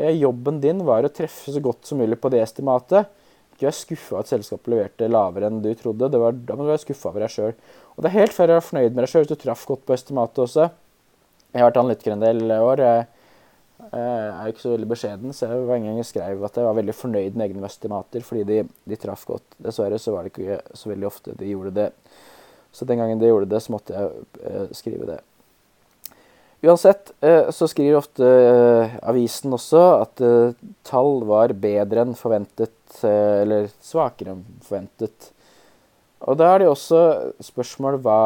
Jobben 0.00 0.60
din 0.62 0.78
var 0.86 1.04
å 1.04 1.10
treffe 1.12 1.52
så 1.52 1.60
godt 1.60 1.88
som 1.88 1.98
mulig 2.00 2.16
på 2.22 2.30
det 2.32 2.38
estimatet. 2.40 3.10
Ikke 3.52 3.66
vær 3.66 3.74
skuffa 3.76 4.20
at 4.22 4.30
selskapet 4.30 4.70
leverte 4.72 5.08
lavere 5.10 5.50
enn 5.50 5.58
du 5.60 5.68
trodde. 5.76 6.08
Var, 6.08 6.38
da 6.46 6.56
må 6.56 6.64
du 6.64 6.70
være 6.70 6.82
skuffa 6.86 7.10
over 7.10 7.26
deg 7.26 7.34
sjøl. 7.34 7.56
Og 7.96 8.02
det 8.02 8.08
er 8.08 8.16
helt 8.22 8.32
fair 8.32 8.48
å 8.48 8.56
være 8.56 8.64
fornøyd 8.64 8.94
med 8.94 9.02
deg 9.02 9.12
sjøl 9.12 9.26
hvis 9.26 9.32
du 9.34 9.42
traff 9.42 9.66
godt 9.68 9.82
på 9.84 9.96
estimatet 9.98 10.40
også. 10.46 10.70
Jeg 11.50 11.60
har 11.60 11.70
vært 11.70 11.80
analytiker 11.82 12.14
en 12.14 12.22
del 12.24 12.44
år. 12.56 12.84
Jeg 12.84 12.98
er 13.00 13.08
er 13.90 14.50
ikke 14.50 14.62
så 14.62 14.74
veldig 14.74 14.88
beskjeden, 14.90 15.32
så 15.34 15.48
jeg 15.48 15.64
var 15.66 15.78
en 15.78 15.88
gang 15.88 16.00
jeg 16.00 16.10
skrev 16.10 16.44
at 16.46 16.58
jeg 16.58 16.66
var 16.66 16.76
veldig 16.78 16.94
fornøyd 16.94 17.38
med 17.38 17.46
egne 17.48 17.66
estimater 17.66 18.24
fordi 18.26 18.44
de, 18.48 18.58
de, 18.84 18.98
traff 19.00 19.24
godt. 19.28 19.56
Dessverre 19.62 19.98
så 19.98 20.14
var 20.14 20.26
det 20.26 20.34
ikke 20.34 20.60
så 20.76 20.92
veldig 20.92 21.08
ofte 21.08 21.34
de 21.38 21.50
gjorde 21.50 21.74
det. 21.78 21.88
Så 22.72 22.86
den 22.86 23.00
gangen 23.00 23.18
de 23.18 23.30
gjorde 23.30 23.50
det, 23.50 23.62
så 23.64 23.74
måtte 23.74 23.96
jeg 23.96 24.24
uh, 24.44 24.68
skrive 24.76 25.08
det. 25.08 25.18
Uansett 26.60 27.10
uh, 27.24 27.48
så 27.54 27.66
skriver 27.70 27.98
ofte 27.98 28.28
avisen 29.00 29.56
også 29.56 29.82
at 30.04 30.22
tall 30.86 31.24
var 31.26 31.56
bedre 31.58 32.04
enn 32.04 32.16
forventet, 32.18 32.76
eller 33.02 33.70
svakere 33.82 34.36
enn 34.36 34.46
forventet. 34.66 35.30
Og 36.28 36.36
da 36.36 36.52
er 36.52 36.62
det 36.62 36.70
også 36.70 37.02
spørsmål 37.42 37.96
hva 38.04 38.22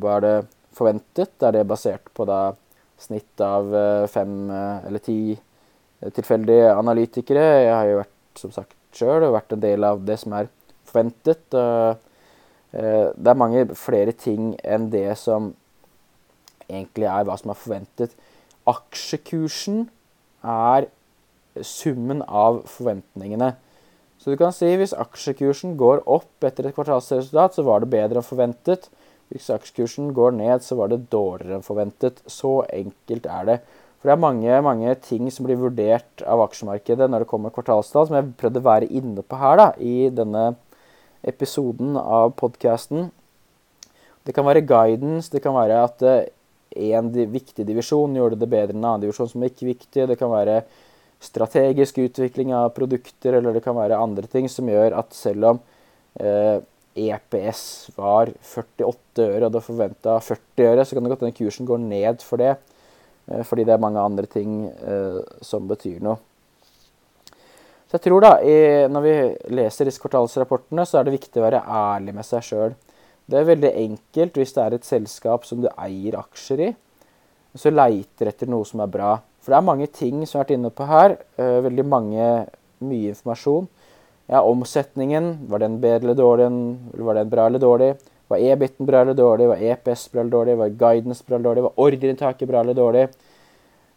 var 0.00 0.22
det 0.24 0.36
forventet? 0.76 1.34
Er 1.42 1.56
det 1.56 1.68
basert 1.68 2.06
på 2.14 2.24
da 2.28 2.52
snitt 3.02 3.42
av 3.44 3.72
eh, 3.74 4.06
fem 4.10 4.50
eh, 4.50 4.86
eller 4.88 5.02
ti 5.02 5.18
eh, 5.32 6.12
tilfeldige 6.14 6.72
analytikere. 6.74 7.44
Jeg 7.64 7.74
har 7.74 7.90
jo 7.90 8.00
vært 8.02 8.42
som 8.42 8.54
sagt 8.54 8.76
sjøl 8.96 9.26
og 9.26 9.36
vært 9.36 9.54
en 9.56 9.64
del 9.64 9.86
av 9.88 10.02
det 10.06 10.18
som 10.20 10.34
er 10.36 10.50
forventet. 10.88 11.44
Det 12.72 13.30
er 13.30 13.38
mange 13.40 13.64
flere 13.76 14.12
ting 14.16 14.50
enn 14.60 14.90
det 14.92 15.14
som 15.20 15.50
egentlig 16.66 17.08
er 17.08 17.24
hva 17.28 17.36
som 17.40 17.52
er 17.52 17.60
forventet. 17.60 18.12
Aksjekursen 18.68 19.86
er 20.44 20.88
summen 21.64 22.20
av 22.28 22.62
forventningene. 22.68 23.54
Så 24.20 24.32
du 24.32 24.38
kan 24.40 24.52
si 24.56 24.68
hvis 24.78 24.92
aksjekursen 24.96 25.78
går 25.80 26.04
opp 26.04 26.44
etter 26.44 26.68
et 26.68 26.76
kvartalsresultat, 26.76 27.56
så 27.56 27.64
var 27.66 27.82
det 27.82 27.92
bedre 27.94 28.20
enn 28.20 28.28
forventet. 28.28 28.90
Hvis 29.32 29.48
aksjekursen 29.54 30.10
går 30.16 30.34
ned, 30.36 30.64
så 30.64 30.76
var 30.76 30.90
det 30.92 31.06
dårligere 31.12 31.56
enn 31.58 31.64
forventet. 31.64 32.20
Så 32.28 32.60
enkelt 32.68 33.28
er 33.28 33.48
det. 33.48 33.56
For 34.02 34.10
det 34.10 34.16
er 34.16 34.24
mange, 34.24 34.58
mange 34.66 34.92
ting 35.06 35.28
som 35.32 35.46
blir 35.46 35.60
vurdert 35.60 36.24
av 36.26 36.42
aksjemarkedet 36.44 37.06
når 37.08 37.22
det 37.22 37.30
kommer 37.30 37.54
kvartalstall, 37.54 38.08
som 38.08 38.18
jeg 38.18 38.32
prøvde 38.40 38.58
å 38.58 38.66
være 38.66 38.90
inne 38.90 39.22
på 39.22 39.38
her 39.38 39.60
da, 39.60 39.68
i 39.78 40.10
denne 40.12 40.56
episoden 41.22 41.94
av 42.00 42.32
podkasten. 42.38 43.12
Det 44.26 44.34
kan 44.34 44.46
være 44.46 44.64
guidance, 44.66 45.30
det 45.30 45.42
kan 45.44 45.54
være 45.54 45.78
at 45.86 46.02
én 46.02 47.12
eh, 47.14 47.30
viktig 47.30 47.66
divisjon 47.68 48.18
gjorde 48.18 48.40
det 48.40 48.50
bedre 48.50 48.74
enn 48.74 48.82
en 48.82 48.88
annen 48.90 49.06
divisjon 49.06 49.30
som 49.30 49.42
er 49.42 49.52
ikke 49.52 49.70
viktig. 49.70 50.08
Det 50.10 50.18
kan 50.18 50.32
være 50.34 50.64
strategisk 51.22 52.02
utvikling 52.02 52.50
av 52.58 52.72
produkter, 52.74 53.38
eller 53.38 53.54
det 53.54 53.62
kan 53.62 53.78
være 53.78 54.02
andre 54.02 54.26
ting 54.30 54.48
som 54.50 54.66
gjør 54.66 54.98
at 54.98 55.14
selv 55.14 55.52
om 55.52 55.62
eh, 56.18 56.58
EPS 56.96 57.62
var 57.96 58.32
48 58.42 59.24
øre, 59.24 59.46
og 59.46 59.54
du 59.54 59.60
forventa 59.64 60.18
40 60.20 60.68
øre, 60.68 60.84
så 60.84 60.96
kan 60.96 61.06
det 61.06 61.14
godt 61.14 61.24
hende 61.26 61.38
kursen 61.38 61.68
går 61.68 61.80
ned 61.84 62.24
for 62.26 62.42
det. 62.42 62.56
Eh, 63.28 63.42
fordi 63.46 63.64
det 63.68 63.74
er 63.76 63.82
mange 63.82 64.02
andre 64.02 64.28
ting 64.30 64.66
eh, 64.68 65.18
som 65.44 65.68
betyr 65.70 66.02
noe. 66.04 66.20
Så 67.88 67.98
jeg 67.98 68.06
tror 68.06 68.22
da, 68.24 68.30
Når 68.88 69.02
vi 69.04 69.14
leser 69.52 69.84
disse 69.84 70.00
kvartalsrapportene, 70.00 70.86
så 70.88 70.96
er 70.98 71.04
det 71.04 71.18
viktig 71.18 71.42
å 71.42 71.44
være 71.44 71.60
ærlig 71.68 72.14
med 72.16 72.24
seg 72.24 72.46
sjøl. 72.46 72.76
Det 73.28 73.36
er 73.38 73.50
veldig 73.50 73.72
enkelt 73.82 74.38
hvis 74.40 74.54
det 74.56 74.62
er 74.62 74.76
et 74.76 74.88
selskap 74.88 75.44
som 75.44 75.60
du 75.60 75.68
eier 75.76 76.16
aksjer 76.18 76.62
i, 76.66 76.70
så 77.52 77.72
leiter 77.72 78.30
etter 78.30 78.48
noe 78.48 78.64
som 78.64 78.80
er 78.80 78.90
bra. 78.90 79.12
For 79.42 79.52
det 79.52 79.58
er 79.58 79.66
mange 79.66 79.88
ting 79.92 80.22
som 80.22 80.38
jeg 80.38 80.40
har 80.40 80.46
vært 80.46 80.56
inne 80.56 80.72
på 80.72 80.88
her. 80.88 81.14
Uh, 81.36 81.58
veldig 81.66 81.84
mange, 81.84 82.26
mye 82.82 83.12
informasjon. 83.12 83.68
Ja, 84.30 84.42
omsetningen, 84.42 85.48
var 85.50 85.58
den 85.58 85.80
bedre 85.82 86.12
eller 86.12 86.14
dårlig? 86.14 86.48
Var 86.94 87.14
den 87.18 87.30
bra 87.30 87.46
eller 87.46 87.62
dårlig? 87.62 87.94
Var 88.30 88.38
EBIT-en 88.38 88.86
bra 88.86 89.02
eller 89.02 89.14
dårlig? 89.18 89.48
Var 89.48 89.64
EPS 89.72 90.06
bra 90.12 90.20
eller 90.20 90.30
dårlig? 90.30 90.56
Var 90.56 90.68
guidance 90.68 91.24
bra 91.26 91.36
eller 91.36 91.48
dårlig? 91.48 91.62
Var 91.66 91.84
ordreinntaket 91.86 92.48
bra 92.48 92.60
eller 92.60 92.78
dårlig? 92.78 93.02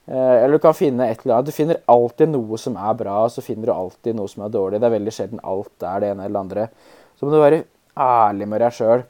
Eh, 0.07 0.43
eller 0.43 0.57
du 0.57 0.59
kan 0.59 0.75
finne 0.77 1.07
et 1.09 1.23
eller 1.23 1.37
annet. 1.37 1.49
Du 1.49 1.55
finner 1.55 1.81
alltid 1.89 2.29
noe 2.33 2.59
som 2.61 2.75
er 2.77 2.97
bra, 2.99 3.15
og 3.25 3.31
så 3.33 3.41
finner 3.45 3.69
du 3.69 3.73
alltid 3.73 4.17
noe 4.17 4.29
som 4.29 4.43
er 4.45 4.53
dårlig. 4.53 4.81
Det 4.81 4.89
er 4.89 4.95
veldig 4.97 5.15
sjelden 5.15 5.41
alt 5.41 5.87
er 5.87 6.03
det 6.03 6.11
ene 6.13 6.27
eller 6.27 6.45
andre. 6.45 6.67
Så 7.15 7.25
må 7.25 7.33
du 7.33 7.39
være 7.41 7.63
ærlig 7.95 8.49
med 8.51 8.61
deg 8.65 8.75
sjøl. 8.75 9.05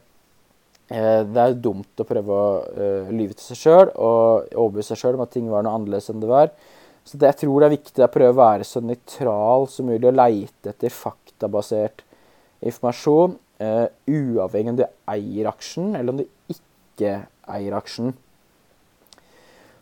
Eh, 0.94 1.22
det 1.26 1.42
er 1.42 1.58
dumt 1.58 2.04
å 2.04 2.08
prøve 2.08 2.40
å 2.40 2.48
eh, 2.78 3.12
lyve 3.12 3.34
til 3.34 3.48
seg 3.50 3.64
sjøl 3.64 3.92
og 3.96 4.54
overbevise 4.54 4.94
seg 4.94 5.02
sjøl 5.02 5.18
om 5.18 5.26
at 5.26 5.34
ting 5.34 5.50
var 5.50 5.66
noe 5.66 5.80
annerledes 5.80 6.12
enn 6.14 6.22
det 6.22 6.30
var. 6.30 6.54
Så 7.06 7.20
det, 7.22 7.30
jeg 7.30 7.44
tror 7.44 7.62
det 7.62 7.68
er 7.68 7.76
viktig 7.76 8.02
å 8.02 8.10
prøve 8.10 8.34
å 8.34 8.40
være 8.40 8.66
så 8.66 8.82
nøytral 8.82 9.68
som 9.70 9.86
mulig 9.92 10.08
og 10.10 10.18
leite 10.18 10.72
etter 10.72 10.94
faktabasert 10.94 12.02
informasjon, 12.66 13.36
uh, 13.62 13.86
uavhengig 14.10 14.74
om 14.74 14.80
du 14.80 14.86
eier 15.14 15.50
aksjen 15.52 15.92
eller 15.94 16.16
om 16.16 16.24
du 16.24 16.26
ikke 16.50 17.20
eier 17.54 17.76
aksjen. 17.78 18.16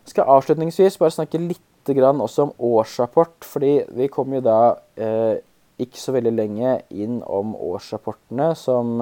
Jeg 0.04 0.12
skal 0.12 0.28
avslutningsvis 0.34 1.00
bare 1.00 1.16
snakke 1.16 1.40
litt 1.40 1.62
også 1.84 2.46
om 2.46 2.52
årsrapport, 2.64 3.44
fordi 3.44 3.74
vi 3.92 4.08
kommer 4.12 4.38
jo 4.38 4.44
da 4.46 4.58
uh, 5.00 5.34
ikke 5.80 6.00
så 6.00 6.14
veldig 6.16 6.32
lenge 6.32 6.76
inn 6.96 7.18
om 7.24 7.52
årsrapportene 7.56 8.52
som 8.56 9.00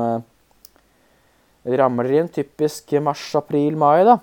ramler 1.62 2.14
inn 2.16 2.30
typisk 2.32 2.94
mars, 3.04 3.26
april, 3.38 3.76
mai. 3.78 4.02
da. 4.08 4.16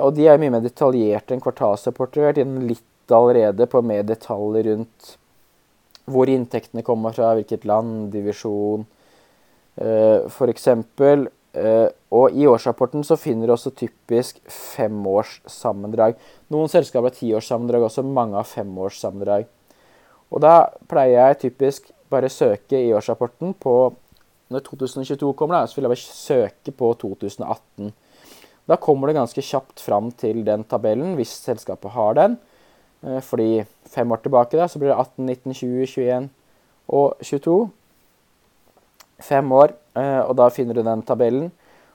Og 0.00 0.14
de 0.14 0.28
er 0.30 0.38
mye 0.40 0.54
mer 0.54 0.62
detaljerte 0.64 1.34
enn 1.34 1.42
kvartalsrapporter. 1.42 2.20
Vi 2.20 2.24
har 2.24 2.30
vært 2.30 2.40
gjennom 2.44 2.68
litt 2.70 2.86
allerede 3.16 3.66
på 3.70 3.82
mer 3.84 4.06
detaljer 4.06 4.70
rundt 4.72 5.16
hvor 6.10 6.30
inntektene 6.30 6.82
kommer 6.82 7.14
fra, 7.14 7.34
hvilket 7.38 7.66
land, 7.68 8.10
divisjon 8.14 8.86
uh, 9.80 10.26
f.eks. 10.26 10.68
Uh, 11.50 11.86
og 12.14 12.34
i 12.34 12.46
årsrapporten 12.46 13.04
så 13.06 13.18
finner 13.18 13.48
du 13.48 13.54
også 13.54 13.72
typisk 13.78 14.40
femårssammendrag. 14.50 16.18
Noen 16.50 16.70
selskaper 16.70 17.10
har 17.10 17.16
tiårssammendrag 17.16 17.86
også, 17.86 18.06
mange 18.06 18.38
har 18.38 18.48
femårssammendrag. 18.48 19.48
Og 20.30 20.42
da 20.44 20.54
pleier 20.90 21.30
jeg 21.30 21.40
typisk 21.46 21.90
bare 22.10 22.30
søke 22.30 22.78
i 22.78 22.94
årsrapporten 22.94 23.54
på 23.58 23.74
Når 24.50 24.64
2022 24.66 25.28
kommer, 25.38 25.60
da, 25.60 25.66
så 25.70 25.76
vil 25.76 25.86
jeg 25.86 25.90
bare 25.92 26.02
søke 26.02 26.72
på 26.74 26.88
2018. 26.98 27.92
Da 28.66 28.74
kommer 28.82 29.06
det 29.06 29.14
ganske 29.14 29.44
kjapt 29.46 29.78
fram 29.78 30.08
til 30.18 30.40
den 30.42 30.64
tabellen, 30.66 31.12
hvis 31.14 31.36
selskapet 31.44 31.92
har 31.94 32.16
den. 32.18 32.34
Eh, 33.02 33.20
fordi 33.24 33.64
fem 33.88 34.12
år 34.12 34.20
tilbake 34.24 34.58
da, 34.58 34.68
så 34.68 34.80
blir 34.80 34.92
det 34.92 34.98
18, 34.98 35.26
19, 35.26 35.54
20, 35.54 35.86
21 35.86 36.28
og 36.88 37.22
22. 37.24 37.70
Fem 39.20 39.52
år, 39.52 39.74
eh, 39.96 40.20
og 40.20 40.36
da 40.36 40.48
finner 40.52 40.76
du 40.76 40.82
den 40.82 41.02
tabellen. 41.02 41.50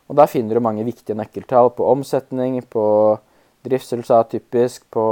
Og 0.09 0.17
da 0.17 0.27
finner 0.29 0.53
du 0.53 0.61
mange 0.61 0.85
viktige 0.85 1.17
nøkkeltall 1.17 1.71
på 1.73 1.87
omsetning, 1.89 2.59
på 2.69 3.17
driftsresultat 3.65 4.29
typisk, 4.35 4.85
på 4.93 5.05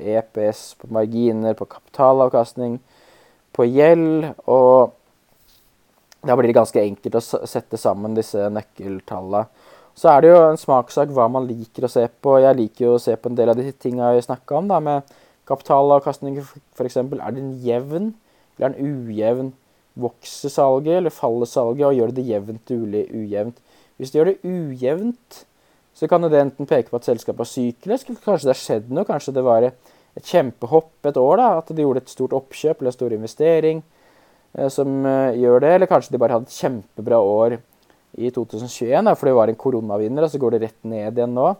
EPS, 0.00 0.74
på 0.80 0.88
marginer, 0.92 1.52
på 1.54 1.68
kapitalavkastning, 1.68 2.78
på 3.52 3.66
gjeld. 3.68 4.30
Og 4.48 4.94
da 6.24 6.36
blir 6.36 6.48
det 6.48 6.56
ganske 6.56 6.80
enkelt 6.80 7.20
å 7.20 7.24
sette 7.46 7.76
sammen 7.80 8.16
disse 8.16 8.48
nøkkeltallene. 8.52 9.44
Så 9.98 10.08
er 10.12 10.22
det 10.22 10.28
jo 10.30 10.42
en 10.46 10.60
smakssak 10.60 11.10
hva 11.10 11.24
man 11.26 11.48
liker 11.48 11.84
å 11.84 11.90
se 11.90 12.04
på. 12.22 12.36
Jeg 12.38 12.56
liker 12.56 12.84
jo 12.84 12.92
å 12.94 13.02
se 13.02 13.16
på 13.18 13.28
en 13.28 13.38
del 13.38 13.50
av 13.50 13.58
de 13.58 13.72
tinga 13.74 14.12
vi 14.14 14.22
snakka 14.22 14.60
om, 14.60 14.68
da, 14.70 14.78
med 14.78 15.16
Kapitalavkastning 15.48 16.38
f.eks. 16.42 16.96
Er 17.00 17.34
den 17.34 17.52
jevn, 17.64 18.12
eller 18.58 18.68
er 18.68 18.76
den 18.76 19.08
ujevn? 19.08 19.52
Vokser 19.98 20.52
salget, 20.52 21.00
eller 21.00 21.14
faller 21.14 21.48
salget, 21.48 21.86
og 21.88 21.96
gjør 21.96 22.12
det 22.14 22.26
jevnt 22.28 22.72
eller 22.74 23.08
ujevnt? 23.10 23.62
Hvis 23.98 24.12
det 24.12 24.20
gjør 24.20 24.30
det 24.30 24.38
ujevnt, 24.46 25.44
så 25.98 26.06
kan 26.06 26.22
det 26.22 26.38
enten 26.38 26.68
peke 26.70 26.92
på 26.92 27.00
at 27.00 27.08
selskapet 27.08 27.42
er 27.42 27.50
syklisk, 27.50 28.12
kanskje 28.22 28.46
det 28.46 28.54
har 28.54 28.60
skjedd 28.60 28.92
noe. 28.94 29.06
Kanskje 29.08 29.34
det 29.34 29.42
var 29.46 29.66
et 29.66 30.28
kjempehopp 30.28 31.08
et 31.10 31.18
år, 31.18 31.40
da, 31.40 31.48
at 31.58 31.72
de 31.74 31.82
gjorde 31.82 32.04
et 32.04 32.12
stort 32.12 32.36
oppkjøp 32.36 32.78
eller 32.78 32.92
en 32.92 32.98
stor 32.98 33.16
investering 33.16 33.82
eh, 34.54 34.68
som 34.70 35.00
eh, 35.08 35.40
gjør 35.42 35.64
det. 35.64 35.72
Eller 35.74 35.90
kanskje 35.90 36.14
de 36.14 36.22
bare 36.22 36.38
hadde 36.38 36.46
et 36.46 36.60
kjempebra 36.60 37.18
år 37.18 37.58
i 38.18 38.30
2021, 38.34 38.94
da, 39.08 39.16
for 39.18 39.28
det 39.28 39.36
var 39.36 39.50
en 39.50 39.58
koronavinner, 39.58 40.24
og 40.24 40.30
så 40.30 40.40
går 40.42 40.54
det 40.54 40.62
rett 40.68 40.86
ned 40.86 41.18
igjen 41.18 41.34
nå 41.34 41.50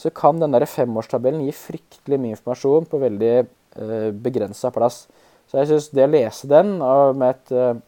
så 0.00 0.10
kan 0.16 0.40
den 0.40 0.54
der 0.54 0.64
femårstabellen 0.68 1.44
gi 1.44 1.52
fryktelig 1.56 2.18
mye 2.20 2.36
informasjon 2.36 2.88
på 2.88 3.00
veldig 3.02 3.32
eh, 3.36 4.10
begrensa 4.16 4.72
plass. 4.72 5.04
Så 5.50 5.58
jeg 5.60 5.68
syns 5.68 5.88
det 5.92 6.06
å 6.06 6.12
lese 6.12 6.48
den 6.48 6.76
med 6.78 7.26
et, 7.26 7.50
uh, 7.50 7.80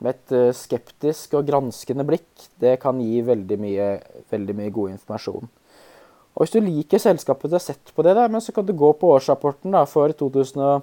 med 0.00 0.14
et 0.14 0.32
uh, 0.32 0.54
skeptisk 0.56 1.36
og 1.36 1.44
granskende 1.50 2.06
blikk, 2.08 2.46
det 2.62 2.78
kan 2.80 2.96
gi 3.04 3.20
veldig 3.26 3.58
mye, 3.60 3.88
veldig 4.32 4.56
mye 4.56 4.72
god 4.72 4.94
informasjon. 4.94 5.50
Og 6.34 6.42
Hvis 6.42 6.54
du 6.56 6.64
liker 6.64 7.02
selskapet 7.02 7.52
du 7.52 7.58
har 7.58 7.62
sett 7.62 7.92
på 7.94 8.02
det, 8.02 8.16
der, 8.16 8.32
men 8.32 8.42
så 8.42 8.56
kan 8.56 8.64
du 8.66 8.72
gå 8.72 8.88
på 8.96 9.12
årsrapporten 9.14 9.76
da, 9.76 9.84
for 9.86 10.10
2017. 10.16 10.80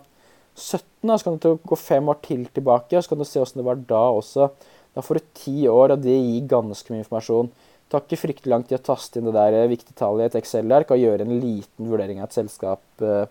Da, 1.01 1.17
så 1.17 1.25
kan 1.25 1.41
du 1.41 1.57
gå 1.67 1.79
fem 1.79 2.13
år 2.13 2.21
til 2.23 2.45
tilbake 2.53 2.95
og 2.95 3.03
så 3.03 3.11
kan 3.11 3.23
du 3.23 3.25
se 3.25 3.41
hvordan 3.41 3.59
det 3.59 3.67
var 3.67 3.81
da 3.89 4.03
også. 4.21 4.47
Da 4.93 5.03
får 5.03 5.17
du 5.17 5.33
ti 5.41 5.57
år, 5.71 5.95
og 5.95 6.05
det 6.05 6.15
gir 6.15 6.47
ganske 6.53 6.93
mye 6.93 7.01
informasjon 7.01 7.49
tar 7.91 8.05
ikke 8.05 8.21
fryktelig 8.21 8.53
lang 8.53 8.63
tid 8.67 8.79
å 8.79 8.85
taste 8.91 9.19
inn 9.19 9.27
det 9.27 9.35
der 9.35 9.57
eh, 9.57 9.69
viktige 9.71 9.97
tallet 9.99 10.25
i 10.25 10.31
et 10.31 10.39
Excel-ark 10.41 10.93
og 10.93 11.01
gjøre 11.01 11.27
en 11.27 11.37
liten 11.41 11.91
vurdering 11.91 12.21
av 12.21 12.29
et 12.29 12.37
selskap 12.37 13.05
eh, 13.05 13.25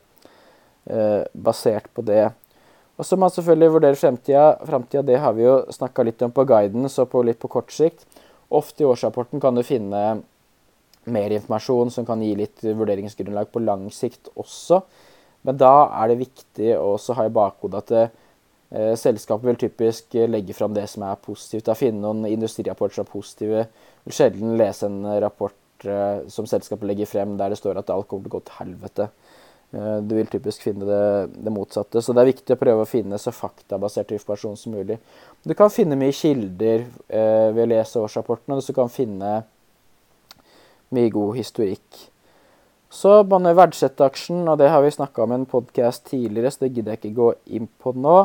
eh, 0.92 1.22
basert 1.32 1.88
på 1.96 2.04
det. 2.06 2.26
Og 3.00 3.06
så 3.08 3.16
må 3.16 3.24
man 3.24 3.32
selvfølgelig 3.32 3.74
vurdere 3.78 3.96
fremtida. 3.96 4.46
Fremtida 4.68 5.04
det 5.08 5.20
har 5.22 5.36
vi 5.36 5.46
jo 5.46 5.54
snakka 5.72 6.04
litt 6.04 6.20
om 6.26 6.34
på 6.36 6.44
guidance 6.48 7.00
og 7.00 7.08
på 7.14 7.22
litt 7.24 7.40
på 7.40 7.48
kort 7.52 7.72
sikt. 7.72 8.04
Ofte 8.52 8.84
i 8.84 8.88
årsrapporten 8.88 9.40
kan 9.40 9.56
du 9.56 9.64
finne 9.64 10.20
mer 11.10 11.32
informasjon 11.32 11.92
som 11.94 12.04
kan 12.04 12.20
gi 12.20 12.34
litt 12.36 12.60
vurderingsgrunnlag 12.60 13.48
på 13.54 13.62
lang 13.64 13.86
sikt 13.94 14.28
også. 14.34 14.82
Men 15.48 15.56
da 15.56 15.72
er 16.02 16.10
det 16.10 16.20
viktig 16.26 16.74
å 16.76 16.98
ha 17.16 17.24
i 17.24 17.32
bakhodet 17.32 17.80
at 17.80 17.94
eh, 17.96 18.92
selskapet 19.00 19.48
vil 19.48 19.62
typisk 19.64 20.18
legge 20.28 20.52
fram 20.52 20.76
det 20.76 20.84
som 20.92 21.06
er 21.08 21.16
positivt. 21.24 21.70
Da 21.70 21.78
finne 21.78 22.04
noen 22.04 22.28
industrirapporter 22.28 23.00
som 23.00 23.08
er 23.08 23.14
positive 23.14 23.64
sjelden 24.08 24.56
lese 24.58 24.88
en 24.88 25.04
rapport 25.20 25.56
uh, 25.84 26.28
som 26.28 26.48
selskapet 26.48 26.88
legger 26.88 27.08
frem 27.08 27.36
der 27.38 27.52
det 27.52 27.60
står 27.60 27.80
at 27.80 27.92
alt 27.92 28.08
kommer 28.08 28.26
til 28.26 28.32
å 28.32 28.38
gå 28.38 28.42
til 28.46 28.58
helvete. 28.60 29.08
Uh, 29.70 29.98
du 30.02 30.16
vil 30.16 30.30
typisk 30.30 30.64
finne 30.66 30.86
det, 30.88 31.02
det, 31.36 31.52
motsatte. 31.54 32.02
Så 32.02 32.14
det 32.16 32.24
er 32.24 32.32
viktig 32.32 32.56
å 32.56 32.60
prøve 32.60 32.84
å 32.84 32.90
finne 32.90 33.20
så 33.20 33.34
faktabasert 33.34 34.14
informasjon 34.16 34.58
som 34.58 34.76
mulig. 34.76 34.98
Du 35.46 35.54
kan 35.58 35.72
finne 35.72 35.98
mye 35.98 36.14
kilder 36.14 36.84
eh, 37.08 37.48
ved 37.54 37.62
å 37.62 37.70
lese 37.70 38.02
årsrapporten, 38.02 38.52
og 38.52 38.64
du 38.66 38.74
kan 38.76 38.90
finne 38.92 39.38
mye 40.92 41.12
god 41.14 41.38
historikk. 41.38 42.02
Så 42.92 43.20
man 43.30 43.46
verdsetter 43.54 44.10
aksjen, 44.10 44.42
og 44.50 44.58
det 44.60 44.68
har 44.68 44.82
vi 44.82 44.90
snakka 44.92 45.22
om 45.22 45.32
i 45.32 45.38
en 45.38 45.46
podkast 45.48 46.08
tidligere, 46.10 46.50
så 46.50 46.64
det 46.64 46.72
gidder 46.74 46.96
jeg 46.96 47.00
ikke 47.00 47.18
gå 47.20 47.28
inn 47.56 47.70
på 47.80 47.94
nå. 47.94 48.16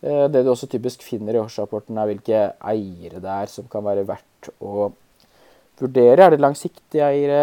Det 0.00 0.44
du 0.46 0.52
også 0.52 0.68
typisk 0.70 1.02
finner 1.02 1.34
i 1.34 1.42
årsrapporten, 1.42 1.98
er 1.98 2.12
hvilke 2.12 2.42
eiere 2.70 3.20
det 3.20 3.32
er 3.34 3.50
som 3.50 3.66
kan 3.68 3.84
være 3.84 4.06
verdt 4.06 4.52
å 4.62 4.86
vurdere. 5.82 6.24
Er 6.24 6.34
det 6.34 6.42
langsiktige 6.42 7.06
eiere 7.06 7.42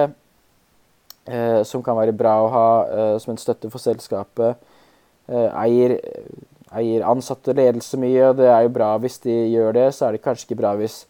eh, 1.28 1.62
som 1.68 1.84
kan 1.86 1.98
være 2.00 2.16
bra 2.18 2.36
å 2.42 2.52
ha 2.54 2.68
eh, 2.84 3.16
som 3.24 3.34
en 3.34 3.42
støtte 3.42 3.72
for 3.74 3.84
selskapet? 3.84 4.60
Eh, 5.28 5.50
eier, 5.64 5.98
eier 6.76 7.08
ansatte 7.08 7.56
ledelse 7.56 8.00
mye, 8.02 8.30
og 8.32 8.38
det 8.42 8.50
er 8.52 8.66
jo 8.66 8.76
bra 8.76 8.94
hvis 9.02 9.22
de 9.24 9.36
gjør 9.54 9.76
det. 9.80 9.88
Så 9.96 10.08
er 10.08 10.16
det 10.16 10.24
kanskje 10.26 10.50
ikke 10.50 10.62
bra 10.64 10.74
hvis, 10.80 11.04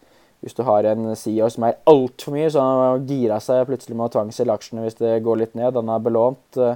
hvis 0.44 0.58
du 0.58 0.64
har 0.68 0.86
en 0.92 1.14
CEO 1.18 1.50
som 1.54 1.68
er 1.68 1.80
altfor 1.90 2.36
mye, 2.36 2.50
så 2.54 2.64
han 2.64 2.82
har 2.84 3.06
gira 3.10 3.40
seg 3.44 3.68
plutselig 3.70 3.98
med 3.98 4.10
å 4.10 4.16
tvangsselge 4.18 4.58
aksjene 4.58 4.86
hvis 4.86 5.00
det 5.02 5.22
går 5.26 5.42
litt 5.44 5.56
ned. 5.60 5.80
Han 5.80 5.94
er 5.94 6.04
belånt. 6.10 6.60
Eh, 6.60 6.76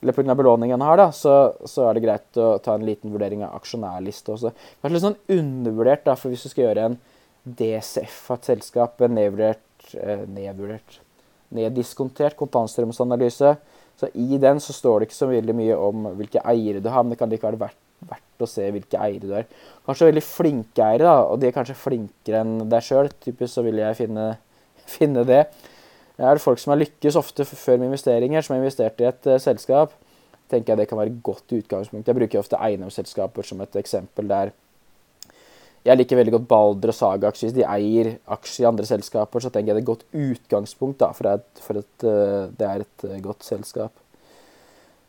eller 0.00 0.16
pga. 0.16 0.34
belåningen 0.34 0.80
han 0.80 0.88
har, 0.88 0.96
da, 0.96 1.10
så, 1.12 1.52
så, 1.68 1.84
er 1.84 1.96
det 1.96 2.04
greit 2.06 2.38
å 2.40 2.54
ta 2.64 2.72
en 2.76 2.86
liten 2.88 3.12
vurdering 3.12 3.42
av 3.44 3.58
aksjonærliste 3.58 4.32
også. 4.32 4.52
Kanskje 4.80 4.94
litt 4.96 5.04
sånn 5.04 5.18
undervurdert, 5.36 6.06
da, 6.06 6.14
for 6.16 6.32
hvis 6.32 6.46
du 6.46 6.52
skal 6.52 6.70
gjøre 6.70 6.86
en 6.88 6.96
DCF 7.44 8.22
av 8.30 8.38
et 8.38 8.48
selskap, 8.48 9.04
en 9.04 9.18
nedvurdert 9.80 9.98
Eh, 9.98 10.24
nedvurdert, 10.28 11.00
neddiskontert 11.50 12.36
kontantstrømsanalyse. 12.38 13.56
Så 14.00 14.08
I 14.14 14.38
den 14.40 14.60
så 14.60 14.72
står 14.72 15.00
det 15.00 15.08
ikke 15.08 15.18
så 15.18 15.28
veldig 15.28 15.54
mye 15.56 15.76
om 15.76 16.06
hvilke 16.16 16.42
eiere 16.48 16.80
du 16.80 16.88
har, 16.88 17.02
men 17.02 17.12
det 17.12 17.18
kan 17.20 17.30
likevel 17.30 17.58
være 17.60 17.76
verdt 18.08 18.44
å 18.44 18.48
se 18.48 18.64
hvilke 18.72 19.00
eiere 19.00 19.26
du 19.26 19.34
er. 19.36 19.48
Kanskje 19.84 20.08
veldig 20.08 20.22
flinke 20.24 20.84
eiere, 20.84 21.04
da, 21.04 21.16
og 21.26 21.40
de 21.40 21.50
er 21.50 21.56
kanskje 21.56 21.76
flinkere 21.76 22.44
enn 22.44 22.70
deg 22.70 22.86
sjøl. 22.86 23.10
Typisk 23.20 23.52
så 23.52 23.64
vil 23.66 23.82
jeg 23.82 23.98
finne, 23.98 24.30
finne 24.96 25.26
det. 25.28 25.42
Det 26.16 26.28
er 26.28 26.40
folk 26.40 26.60
som 26.60 26.74
har 26.74 26.80
lykkes 26.80 27.18
ofte 27.20 27.44
før 27.48 27.80
med 27.80 27.90
investeringer, 27.90 28.44
som 28.44 28.54
har 28.54 28.62
investert 28.62 29.00
i 29.00 29.08
et 29.10 29.28
uh, 29.28 29.36
selskap. 29.40 29.92
tenker 30.48 30.72
jeg 30.72 30.78
Det 30.78 30.88
kan 30.88 30.98
være 30.98 31.12
et 31.12 31.22
godt 31.22 31.52
utgangspunkt. 31.52 32.08
Jeg 32.08 32.16
bruker 32.16 32.40
ofte 32.40 32.60
eiendomsselskaper 32.60 33.46
som 33.46 33.60
et 33.60 33.76
eksempel 33.76 34.28
der 34.28 34.52
Jeg 35.80 35.96
liker 35.96 36.18
veldig 36.18 36.34
godt 36.34 36.48
Balder 36.48 36.92
og 36.92 36.96
Saga-aksjer. 36.96 37.48
Hvis 37.48 37.56
de 37.56 37.64
eier 37.64 38.12
aksjer 38.28 38.66
i 38.66 38.68
andre 38.68 38.84
selskaper, 38.88 39.40
så 39.40 39.48
tenker 39.48 39.72
jeg 39.72 39.78
det 39.78 39.80
er 39.80 39.86
et 39.86 39.88
godt 39.88 40.04
utgangspunkt 40.12 41.00
da, 41.00 41.08
for, 41.16 41.28
at, 41.38 41.62
for 41.64 41.80
at 41.80 42.04
uh, 42.04 42.50
det 42.52 42.66
er 42.68 42.82
et 42.84 43.04
uh, 43.08 43.14
godt 43.24 43.46
selskap. 43.46 43.94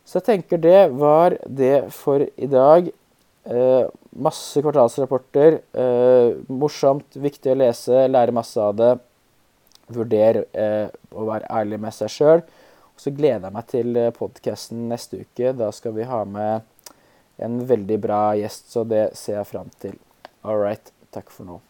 Så 0.08 0.18
jeg 0.18 0.28
tenker 0.30 0.62
det 0.62 0.80
var 0.96 1.36
det 1.44 1.76
for 1.92 2.24
i 2.24 2.48
dag. 2.48 2.88
Uh, 3.44 3.84
masse 4.16 4.62
kvartalsrapporter. 4.64 5.58
morsomt, 6.48 7.20
viktig 7.20 7.52
å 7.52 7.58
lese, 7.58 8.06
lære 8.08 8.34
masse 8.34 8.60
av 8.60 8.76
det. 8.78 8.92
Vurder 9.92 10.38
å 10.46 11.24
være 11.26 11.48
ærlig 11.52 11.80
med 11.82 11.96
seg 11.96 12.12
sjøl. 12.12 12.44
Så 12.96 13.12
gleder 13.12 13.48
jeg 13.48 13.56
meg 13.56 13.68
til 13.72 13.98
podkasten 14.16 14.86
neste 14.88 15.24
uke. 15.24 15.52
Da 15.58 15.68
skal 15.74 15.96
vi 15.96 16.08
ha 16.08 16.22
med 16.28 16.64
en 17.42 17.60
veldig 17.68 18.00
bra 18.00 18.22
gjest, 18.40 18.70
så 18.72 18.86
det 18.88 19.10
ser 19.18 19.40
jeg 19.40 19.50
fram 19.50 19.72
til. 19.82 19.98
All 20.44 20.58
right. 20.58 20.90
Takk 21.12 21.30
for 21.30 21.44
nå. 21.44 21.60